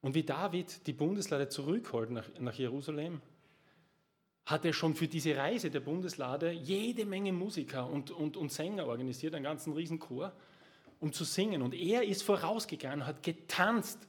Und 0.00 0.14
wie 0.14 0.22
David 0.22 0.86
die 0.86 0.92
Bundeslade 0.92 1.48
zurückholt 1.48 2.10
nach, 2.10 2.28
nach 2.38 2.54
Jerusalem, 2.54 3.22
hat 4.44 4.64
er 4.64 4.74
schon 4.74 4.94
für 4.94 5.08
diese 5.08 5.36
Reise 5.36 5.70
der 5.70 5.80
Bundeslade 5.80 6.50
jede 6.50 7.06
Menge 7.06 7.32
Musiker 7.32 7.88
und, 7.88 8.10
und, 8.10 8.36
und 8.36 8.52
Sänger 8.52 8.86
organisiert, 8.86 9.34
einen 9.34 9.44
ganzen 9.44 9.72
Riesenchor, 9.72 10.32
um 11.00 11.12
zu 11.12 11.24
singen. 11.24 11.62
Und 11.62 11.74
er 11.74 12.04
ist 12.04 12.22
vorausgegangen, 12.22 13.06
hat 13.06 13.22
getanzt 13.22 14.06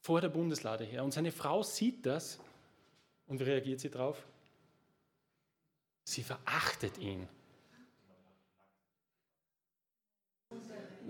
vor 0.00 0.20
der 0.20 0.28
Bundeslade 0.28 0.84
her. 0.84 1.04
Und 1.04 1.12
seine 1.12 1.30
Frau 1.30 1.62
sieht 1.62 2.04
das 2.04 2.40
und 3.26 3.38
wie 3.38 3.44
reagiert 3.44 3.80
sie 3.80 3.90
darauf? 3.90 4.26
Sie 6.04 6.22
verachtet 6.22 6.98
ihn. 6.98 7.28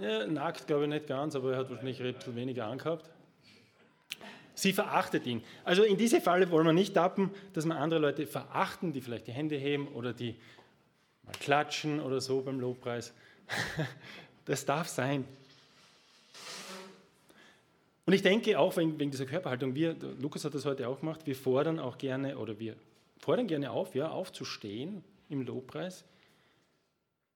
Ja, 0.01 0.27
nackt 0.27 0.67
glaube 0.67 0.85
ich 0.85 0.89
nicht 0.89 1.07
ganz, 1.07 1.37
aber 1.37 1.53
er 1.53 1.59
hat 1.59 1.71
wahrscheinlich 1.71 2.03
ein 2.03 2.15
bisschen 2.15 2.35
weniger 2.35 2.67
angehabt. 2.67 3.09
Sie 4.55 4.73
verachtet 4.73 5.27
ihn. 5.27 5.43
Also 5.65 5.83
in 5.83 5.97
diese 5.97 6.21
Falle 6.21 6.51
wollen 6.51 6.67
wir 6.67 6.73
nicht 6.73 6.95
tappen, 6.95 7.31
dass 7.53 7.65
wir 7.67 7.77
andere 7.77 8.01
Leute 8.01 8.27
verachten, 8.27 8.93
die 8.93 9.01
vielleicht 9.01 9.27
die 9.27 9.33
Hände 9.33 9.57
heben 9.57 9.89
oder 9.89 10.13
die 10.13 10.37
mal 11.25 11.35
klatschen 11.41 12.01
oder 12.01 12.21
so 12.21 12.41
beim 12.41 12.61
Lobpreis. 12.61 13.13
Das 14.47 14.67
darf 14.67 14.89
sein. 14.89 15.25
Und 18.05 18.13
ich 18.13 18.21
denke 18.21 18.59
auch 18.59 18.77
wegen, 18.77 19.01
wegen 19.01 19.11
dieser 19.11 19.25
Körperhaltung, 19.25 19.75
wir, 19.75 19.97
Lukas 20.21 20.45
hat 20.45 20.55
das 20.55 20.67
heute 20.67 20.87
auch 20.87 21.01
gemacht, 21.01 21.27
wir 21.27 21.35
fordern 21.35 21.79
auch 21.79 21.97
gerne 21.97 22.37
oder 22.37 22.59
wir 22.59 22.77
fordern 23.21 23.47
gerne 23.47 23.71
auf, 23.71 23.95
ja, 23.95 24.11
aufzustehen 24.11 25.03
im 25.31 25.41
Lobpreis, 25.41 26.05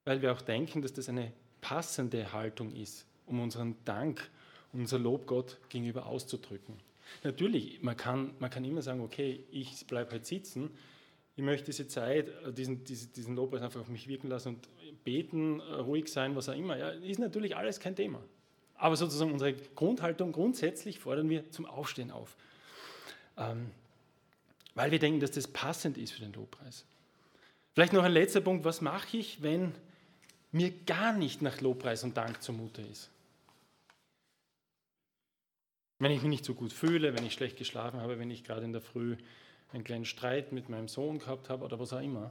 weil 0.05 0.21
wir 0.21 0.33
auch 0.33 0.43
denken, 0.43 0.83
dass 0.83 0.93
das 0.93 1.09
eine 1.09 1.33
passende 1.61 2.33
Haltung 2.33 2.75
ist, 2.75 3.07
um 3.27 3.41
unseren 3.41 3.77
Dank, 3.85 4.31
unser 4.73 4.99
Lob 4.99 5.27
Gott 5.27 5.59
gegenüber 5.69 6.07
auszudrücken. 6.07 6.75
Natürlich, 7.25 7.83
man 7.83 7.97
kann, 7.97 8.33
man 8.39 8.51
kann 8.51 8.65
immer 8.65 8.83
sagen, 8.83 9.01
okay, 9.01 9.45
ich 9.51 9.87
bleibe 9.87 10.13
halt 10.13 10.27
sitzen, 10.27 10.71
ich 11.37 11.45
möchte 11.45 11.67
diese 11.67 11.87
Zeit, 11.87 12.29
diesen, 12.57 12.83
diesen, 12.83 13.13
diesen 13.13 13.37
Lobpreis 13.37 13.63
einfach 13.63 13.81
auf 13.81 13.89
mich 13.89 14.09
wirken 14.09 14.29
lassen 14.29 14.57
und 14.57 15.05
beten, 15.05 15.61
ruhig 15.61 16.09
sein, 16.09 16.35
was 16.35 16.49
auch 16.49 16.57
immer. 16.57 16.77
Ja, 16.77 16.91
ist 16.91 17.21
natürlich 17.21 17.57
alles 17.57 17.79
kein 17.79 17.95
Thema. 17.95 18.21
Aber 18.75 18.97
sozusagen 18.97 19.33
unsere 19.33 19.55
Grundhaltung, 19.55 20.33
grundsätzlich 20.33 20.99
fordern 20.99 21.31
wir 21.31 21.49
zum 21.51 21.67
Aufstehen 21.67 22.11
auf. 22.11 22.37
Ähm, 23.37 23.71
weil 24.75 24.91
wir 24.91 24.99
denken, 24.99 25.21
dass 25.21 25.31
das 25.31 25.47
passend 25.47 25.97
ist 25.97 26.13
für 26.13 26.21
den 26.21 26.33
Lobpreis. 26.33 26.85
Vielleicht 27.73 27.93
noch 27.93 28.03
ein 28.03 28.13
letzter 28.13 28.41
Punkt, 28.41 28.65
was 28.65 28.81
mache 28.81 29.17
ich, 29.17 29.41
wenn 29.41 29.73
mir 30.53 30.71
gar 30.71 31.13
nicht 31.13 31.43
nach 31.43 31.61
Lobpreis 31.61 32.05
und 32.05 32.17
Dank 32.17 32.43
zumute 32.43 32.83
ist? 32.83 33.11
Wenn 35.99 36.13
ich 36.13 36.23
mich 36.23 36.31
nicht 36.31 36.45
so 36.45 36.55
gut 36.55 36.73
fühle, 36.73 37.15
wenn 37.15 37.27
ich 37.27 37.33
schlecht 37.33 37.57
geschlafen 37.57 38.01
habe, 38.01 38.19
wenn 38.19 38.31
ich 38.31 38.45
gerade 38.45 38.65
in 38.65 38.73
der 38.73 38.81
Früh 38.83 39.17
einen 39.73 39.85
kleinen 39.85 40.05
Streit 40.05 40.53
mit 40.53 40.69
meinem 40.69 40.89
Sohn 40.89 41.19
gehabt 41.19 41.51
habe 41.51 41.65
oder 41.65 41.79
was 41.79 41.93
auch 41.93 42.01
immer. 42.01 42.31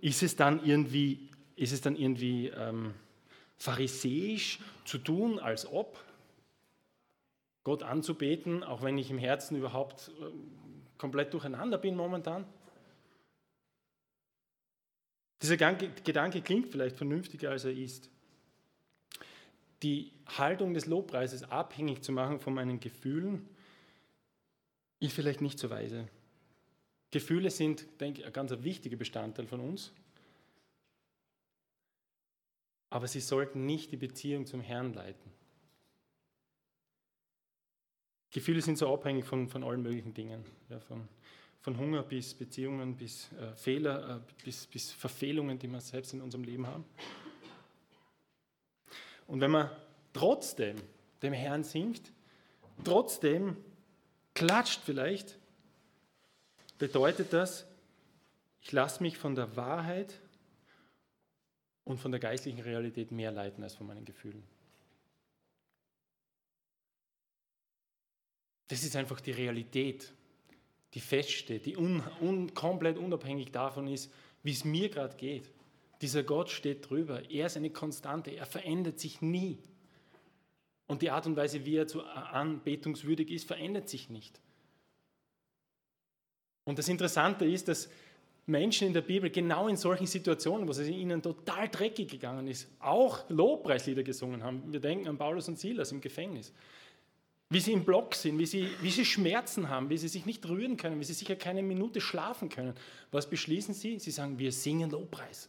Ist 0.00 0.22
es 0.22 0.36
dann 0.36 0.64
irgendwie, 0.64 1.30
ist 1.56 1.72
es 1.72 1.80
dann 1.80 1.96
irgendwie 1.96 2.48
ähm, 2.48 2.94
pharisäisch 3.58 4.60
zu 4.84 4.98
tun, 4.98 5.38
als 5.38 5.66
ob 5.66 5.98
Gott 7.64 7.82
anzubeten, 7.82 8.62
auch 8.62 8.82
wenn 8.82 8.96
ich 8.96 9.10
im 9.10 9.18
Herzen 9.18 9.56
überhaupt 9.56 10.12
äh, 10.20 10.24
komplett 10.98 11.34
durcheinander 11.34 11.78
bin 11.78 11.96
momentan? 11.96 12.46
Dieser 15.46 15.74
Gedanke 15.76 16.42
klingt 16.42 16.68
vielleicht 16.68 16.96
vernünftiger, 16.96 17.50
als 17.50 17.64
er 17.64 17.70
ist. 17.70 18.10
Die 19.84 20.10
Haltung 20.26 20.74
des 20.74 20.86
Lobpreises 20.86 21.44
abhängig 21.44 22.02
zu 22.02 22.10
machen 22.10 22.40
von 22.40 22.52
meinen 22.52 22.80
Gefühlen, 22.80 23.48
ist 24.98 25.14
vielleicht 25.14 25.42
nicht 25.42 25.60
so 25.60 25.70
weise. 25.70 26.08
Gefühle 27.12 27.50
sind, 27.50 27.86
denke 28.00 28.22
ich, 28.22 28.26
ein 28.26 28.32
ganz 28.32 28.50
wichtiger 28.64 28.96
Bestandteil 28.96 29.46
von 29.46 29.60
uns. 29.60 29.92
Aber 32.90 33.06
sie 33.06 33.20
sollten 33.20 33.66
nicht 33.66 33.92
die 33.92 33.96
Beziehung 33.96 34.46
zum 34.46 34.60
Herrn 34.60 34.94
leiten. 34.94 35.30
Gefühle 38.32 38.62
sind 38.62 38.78
so 38.78 38.92
abhängig 38.92 39.24
von, 39.24 39.48
von 39.48 39.62
allen 39.62 39.82
möglichen 39.82 40.12
Dingen. 40.12 40.44
Ja, 40.70 40.80
von, 40.80 41.06
von 41.66 41.78
Hunger 41.78 42.04
bis 42.04 42.32
Beziehungen, 42.32 42.96
bis 42.96 43.32
äh, 43.32 43.52
Fehler, 43.56 44.18
äh, 44.18 44.44
bis, 44.44 44.68
bis 44.68 44.92
Verfehlungen, 44.92 45.58
die 45.58 45.66
wir 45.66 45.80
selbst 45.80 46.12
in 46.12 46.20
unserem 46.20 46.44
Leben 46.44 46.64
haben. 46.64 46.84
Und 49.26 49.40
wenn 49.40 49.50
man 49.50 49.68
trotzdem 50.12 50.76
dem 51.22 51.32
Herrn 51.32 51.64
singt, 51.64 52.12
trotzdem 52.84 53.56
klatscht 54.32 54.80
vielleicht, 54.84 55.40
bedeutet 56.78 57.32
das, 57.32 57.66
ich 58.60 58.70
lasse 58.70 59.02
mich 59.02 59.18
von 59.18 59.34
der 59.34 59.56
Wahrheit 59.56 60.20
und 61.82 61.98
von 61.98 62.12
der 62.12 62.20
geistlichen 62.20 62.60
Realität 62.60 63.10
mehr 63.10 63.32
leiten 63.32 63.64
als 63.64 63.74
von 63.74 63.88
meinen 63.88 64.04
Gefühlen. 64.04 64.44
Das 68.68 68.84
ist 68.84 68.94
einfach 68.94 69.20
die 69.20 69.32
Realität, 69.32 70.12
die 70.94 71.00
feststeht, 71.00 71.66
die 71.66 71.76
un, 71.76 72.02
un, 72.20 72.54
komplett 72.54 72.98
unabhängig 72.98 73.52
davon 73.52 73.86
ist, 73.86 74.10
wie 74.42 74.52
es 74.52 74.64
mir 74.64 74.88
gerade 74.88 75.16
geht. 75.16 75.50
Dieser 76.02 76.22
Gott 76.22 76.50
steht 76.50 76.88
drüber. 76.88 77.28
Er 77.30 77.46
ist 77.46 77.56
eine 77.56 77.70
Konstante. 77.70 78.30
Er 78.30 78.46
verändert 78.46 78.98
sich 78.98 79.20
nie. 79.22 79.58
Und 80.86 81.02
die 81.02 81.10
Art 81.10 81.26
und 81.26 81.36
Weise, 81.36 81.64
wie 81.64 81.76
er 81.76 81.86
zu 81.86 82.02
anbetungswürdig 82.04 83.30
ist, 83.30 83.46
verändert 83.46 83.88
sich 83.88 84.08
nicht. 84.08 84.40
Und 86.64 86.78
das 86.78 86.88
Interessante 86.88 87.44
ist, 87.44 87.68
dass 87.68 87.88
Menschen 88.46 88.86
in 88.86 88.92
der 88.92 89.00
Bibel 89.00 89.28
genau 89.30 89.66
in 89.66 89.76
solchen 89.76 90.06
Situationen, 90.06 90.68
wo 90.68 90.70
es 90.70 90.80
ihnen 90.80 91.20
total 91.20 91.68
dreckig 91.68 92.08
gegangen 92.08 92.46
ist, 92.46 92.68
auch 92.78 93.28
Lobpreislieder 93.28 94.04
gesungen 94.04 94.44
haben. 94.44 94.72
Wir 94.72 94.80
denken 94.80 95.08
an 95.08 95.18
Paulus 95.18 95.48
und 95.48 95.58
Silas 95.58 95.90
im 95.90 96.00
Gefängnis. 96.00 96.52
Wie 97.48 97.60
sie 97.60 97.72
im 97.72 97.84
Block 97.84 98.14
sind, 98.14 98.38
wie 98.38 98.46
sie, 98.46 98.68
wie 98.80 98.90
sie 98.90 99.04
Schmerzen 99.04 99.68
haben, 99.68 99.88
wie 99.88 99.98
sie 99.98 100.08
sich 100.08 100.26
nicht 100.26 100.44
rühren 100.46 100.76
können, 100.76 100.98
wie 100.98 101.04
sie 101.04 101.12
sicher 101.12 101.36
keine 101.36 101.62
Minute 101.62 102.00
schlafen 102.00 102.48
können. 102.48 102.74
Was 103.12 103.30
beschließen 103.30 103.72
sie? 103.72 104.00
Sie 104.00 104.10
sagen, 104.10 104.38
wir 104.38 104.50
singen 104.50 104.90
Lobpreis. 104.90 105.48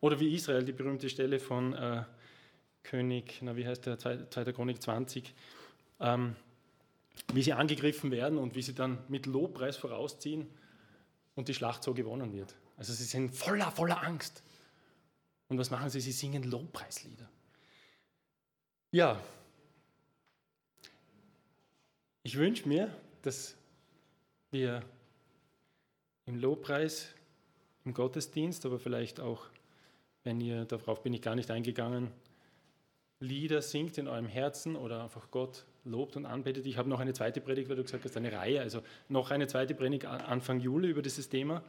Oder 0.00 0.18
wie 0.18 0.34
Israel, 0.34 0.64
die 0.64 0.72
berühmte 0.72 1.08
Stelle 1.08 1.38
von 1.38 1.74
äh, 1.74 2.02
König, 2.82 3.38
na, 3.42 3.54
wie 3.54 3.66
heißt 3.66 3.86
der, 3.86 3.98
2. 3.98 4.52
Chronik 4.52 4.82
20, 4.82 5.32
ähm, 6.00 6.34
wie 7.32 7.42
sie 7.42 7.52
angegriffen 7.52 8.10
werden 8.10 8.38
und 8.38 8.56
wie 8.56 8.62
sie 8.62 8.74
dann 8.74 8.98
mit 9.08 9.26
Lobpreis 9.26 9.76
vorausziehen 9.76 10.48
und 11.36 11.48
die 11.48 11.54
Schlacht 11.54 11.84
so 11.84 11.94
gewonnen 11.94 12.32
wird. 12.32 12.56
Also 12.76 12.92
sie 12.92 13.04
sind 13.04 13.34
voller, 13.34 13.70
voller 13.70 14.02
Angst. 14.02 14.42
Und 15.48 15.58
was 15.58 15.70
machen 15.70 15.90
sie? 15.90 16.00
Sie 16.00 16.12
singen 16.12 16.44
Lobpreislieder. 16.44 17.28
Ja, 18.92 19.20
ich 22.24 22.36
wünsche 22.36 22.68
mir, 22.68 22.92
dass 23.22 23.54
wir 24.50 24.82
im 26.26 26.40
Lobpreis, 26.40 27.14
im 27.84 27.94
Gottesdienst, 27.94 28.66
aber 28.66 28.80
vielleicht 28.80 29.20
auch, 29.20 29.46
wenn 30.24 30.40
ihr, 30.40 30.64
darauf 30.64 31.04
bin 31.04 31.14
ich 31.14 31.22
gar 31.22 31.36
nicht 31.36 31.52
eingegangen, 31.52 32.10
Lieder 33.20 33.62
singt 33.62 33.96
in 33.96 34.08
eurem 34.08 34.26
Herzen 34.26 34.74
oder 34.74 35.04
einfach 35.04 35.30
Gott 35.30 35.66
lobt 35.84 36.16
und 36.16 36.26
anbetet. 36.26 36.66
Ich 36.66 36.76
habe 36.76 36.88
noch 36.88 36.98
eine 36.98 37.12
zweite 37.12 37.40
Predigt, 37.40 37.68
weil 37.68 37.76
du 37.76 37.84
gesagt 37.84 38.04
hast, 38.04 38.16
eine 38.16 38.32
Reihe, 38.32 38.60
also 38.60 38.82
noch 39.08 39.30
eine 39.30 39.46
zweite 39.46 39.76
Predigt 39.76 40.04
Anfang 40.04 40.58
Juli 40.58 40.88
über 40.88 41.02
dieses 41.02 41.28
Thema. 41.28 41.62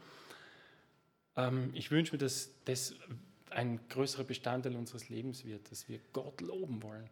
Ähm, 1.38 1.70
ich 1.76 1.92
wünsche 1.92 2.14
mir, 2.14 2.20
dass 2.20 2.50
das 2.66 2.96
ein 3.52 3.80
größerer 3.90 4.24
Bestandteil 4.24 4.76
unseres 4.76 5.10
Lebens 5.10 5.46
wird, 5.46 5.70
dass 5.72 5.88
wir 5.90 6.00
Gott 6.14 6.42
loben 6.42 6.82
wollen 6.82 7.10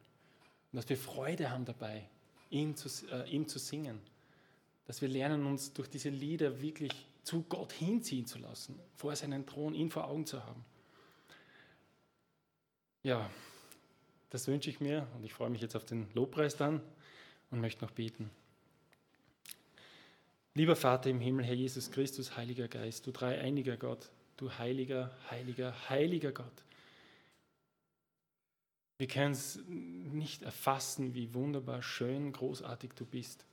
und 0.71 0.77
dass 0.77 0.87
wir 0.89 0.97
Freude 0.97 1.51
haben 1.51 1.65
dabei, 1.65 2.07
ihm 2.49 2.75
zu, 2.75 2.89
äh, 3.11 3.29
ihm 3.29 3.47
zu 3.47 3.59
singen. 3.59 3.99
Dass 4.85 5.01
wir 5.01 5.09
lernen, 5.09 5.45
uns 5.45 5.73
durch 5.73 5.89
diese 5.89 6.09
Lieder 6.09 6.61
wirklich 6.61 6.91
zu 7.23 7.43
Gott 7.43 7.73
hinziehen 7.73 8.25
zu 8.25 8.39
lassen, 8.39 8.79
vor 8.95 9.15
seinen 9.15 9.45
Thron, 9.45 9.75
ihn 9.75 9.91
vor 9.91 10.07
Augen 10.07 10.25
zu 10.25 10.43
haben. 10.43 10.65
Ja, 13.03 13.29
das 14.29 14.47
wünsche 14.47 14.69
ich 14.69 14.79
mir 14.79 15.07
und 15.15 15.23
ich 15.23 15.33
freue 15.33 15.49
mich 15.49 15.61
jetzt 15.61 15.75
auf 15.75 15.85
den 15.85 16.07
Lobpreis 16.13 16.55
dann 16.55 16.81
und 17.51 17.61
möchte 17.61 17.83
noch 17.83 17.91
beten. 17.91 18.31
Lieber 20.55 20.75
Vater 20.75 21.09
im 21.09 21.19
Himmel, 21.19 21.45
Herr 21.45 21.53
Jesus 21.53 21.91
Christus, 21.91 22.35
Heiliger 22.35 22.67
Geist, 22.67 23.05
du 23.05 23.11
dreieiniger 23.11 23.77
Gott, 23.77 24.09
du 24.41 24.51
heiliger, 24.57 25.11
heiliger, 25.29 25.89
heiliger 25.89 26.31
Gott. 26.31 26.63
Wir 28.97 29.07
können 29.07 29.31
es 29.31 29.59
nicht 29.67 30.41
erfassen, 30.41 31.13
wie 31.13 31.33
wunderbar, 31.33 31.81
schön, 31.81 32.33
großartig 32.33 32.91
du 32.95 33.05
bist. 33.05 33.45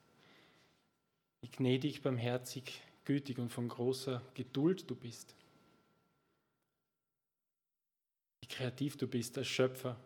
Wie 1.41 1.49
gnädig, 1.49 2.03
barmherzig, 2.03 2.82
gütig 3.05 3.39
und 3.39 3.51
von 3.51 3.68
großer 3.68 4.22
Geduld 4.34 4.91
du 4.91 4.97
bist. 4.97 5.34
Wie 8.41 8.49
kreativ 8.49 8.97
du 8.97 9.07
bist 9.07 9.39
als 9.39 9.47
Schöpfer 9.47 9.97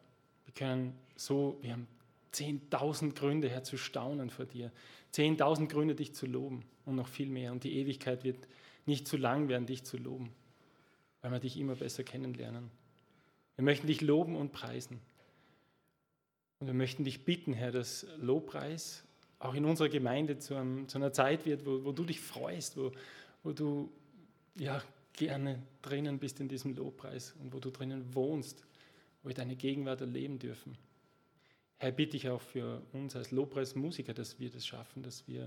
Wir 0.45 0.55
können 0.55 0.99
so, 1.17 1.59
wir 1.63 1.73
haben 1.73 1.87
10.000 2.35 3.15
Gründe, 3.15 3.49
Herr, 3.49 3.65
zu 3.65 3.77
staunen 3.77 4.31
vor 4.31 4.45
dir. 4.45 4.71
10.000 5.15 5.69
Gründe, 5.69 5.95
dich 5.95 6.15
zu 6.15 6.27
loben 6.27 6.65
und 6.85 6.97
noch 6.97 7.09
viel 7.09 7.29
mehr. 7.29 7.53
Und 7.53 7.65
die 7.65 7.77
Ewigkeit 7.77 8.25
wird 8.25 8.47
nicht 8.87 9.09
zu 9.09 9.17
lang 9.17 9.49
werden, 9.49 9.67
dich 9.67 9.85
zu 9.85 9.97
loben, 9.97 10.33
weil 11.23 11.33
wir 11.33 11.41
dich 11.41 11.59
immer 11.59 11.77
besser 11.77 12.05
kennenlernen. 12.05 12.71
Wir 13.57 13.65
möchten 13.65 13.87
dich 13.87 14.01
loben 14.01 14.37
und 14.37 14.53
preisen. 14.53 15.01
Und 16.61 16.67
wir 16.67 16.75
möchten 16.75 17.05
dich 17.05 17.25
bitten, 17.25 17.53
Herr, 17.53 17.73
dass 17.73 18.07
Lobpreis 18.19 19.05
auch 19.39 19.55
in 19.55 19.65
unserer 19.65 19.89
Gemeinde 19.89 20.39
zu, 20.39 20.55
einem, 20.55 20.89
zu 20.89 20.99
einer 20.99 21.13
Zeit 21.13 21.47
wird, 21.47 21.65
wo, 21.65 21.85
wo, 21.85 21.93
du 21.93 22.05
dich 22.05 22.21
freust, 22.21 22.77
wo, 22.77 22.93
wo 23.43 23.53
du 23.53 23.91
ja, 24.59 24.83
gerne 25.15 25.63
drinnen 25.83 26.19
bist 26.19 26.41
in 26.41 26.49
diesem 26.49 26.75
Lobpreis 26.75 27.35
und 27.41 27.53
wo 27.53 27.59
du 27.59 27.71
drinnen 27.71 28.15
wohnst, 28.15 28.65
wo 29.23 29.29
wir 29.29 29.35
deine 29.35 29.57
Gegenwart 29.57 30.01
erleben 30.01 30.39
dürfen. 30.39 30.77
Herr, 31.79 31.93
bitte 31.93 32.17
ich 32.17 32.29
auch 32.29 32.43
für 32.43 32.83
uns 32.93 33.17
als 33.17 33.31
Lobpreismusiker, 33.31 34.13
dass 34.13 34.39
wir 34.39 34.51
das 34.51 34.67
schaffen, 34.67 35.03
dass 35.03 35.27
wir 35.27 35.47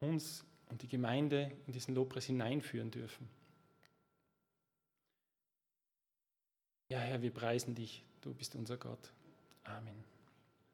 uns 0.00 0.44
und 0.68 0.82
die 0.82 0.88
Gemeinde 0.88 1.50
in 1.66 1.72
diesen 1.72 1.94
Lobpreis 1.94 2.26
hineinführen 2.26 2.90
dürfen. 2.90 3.28
Ja, 6.92 6.98
Herr, 6.98 7.22
wir 7.22 7.30
preisen 7.30 7.74
dich. 7.74 8.04
Du 8.20 8.34
bist 8.34 8.54
unser 8.54 8.76
Gott. 8.76 9.14
Amen. 9.64 10.04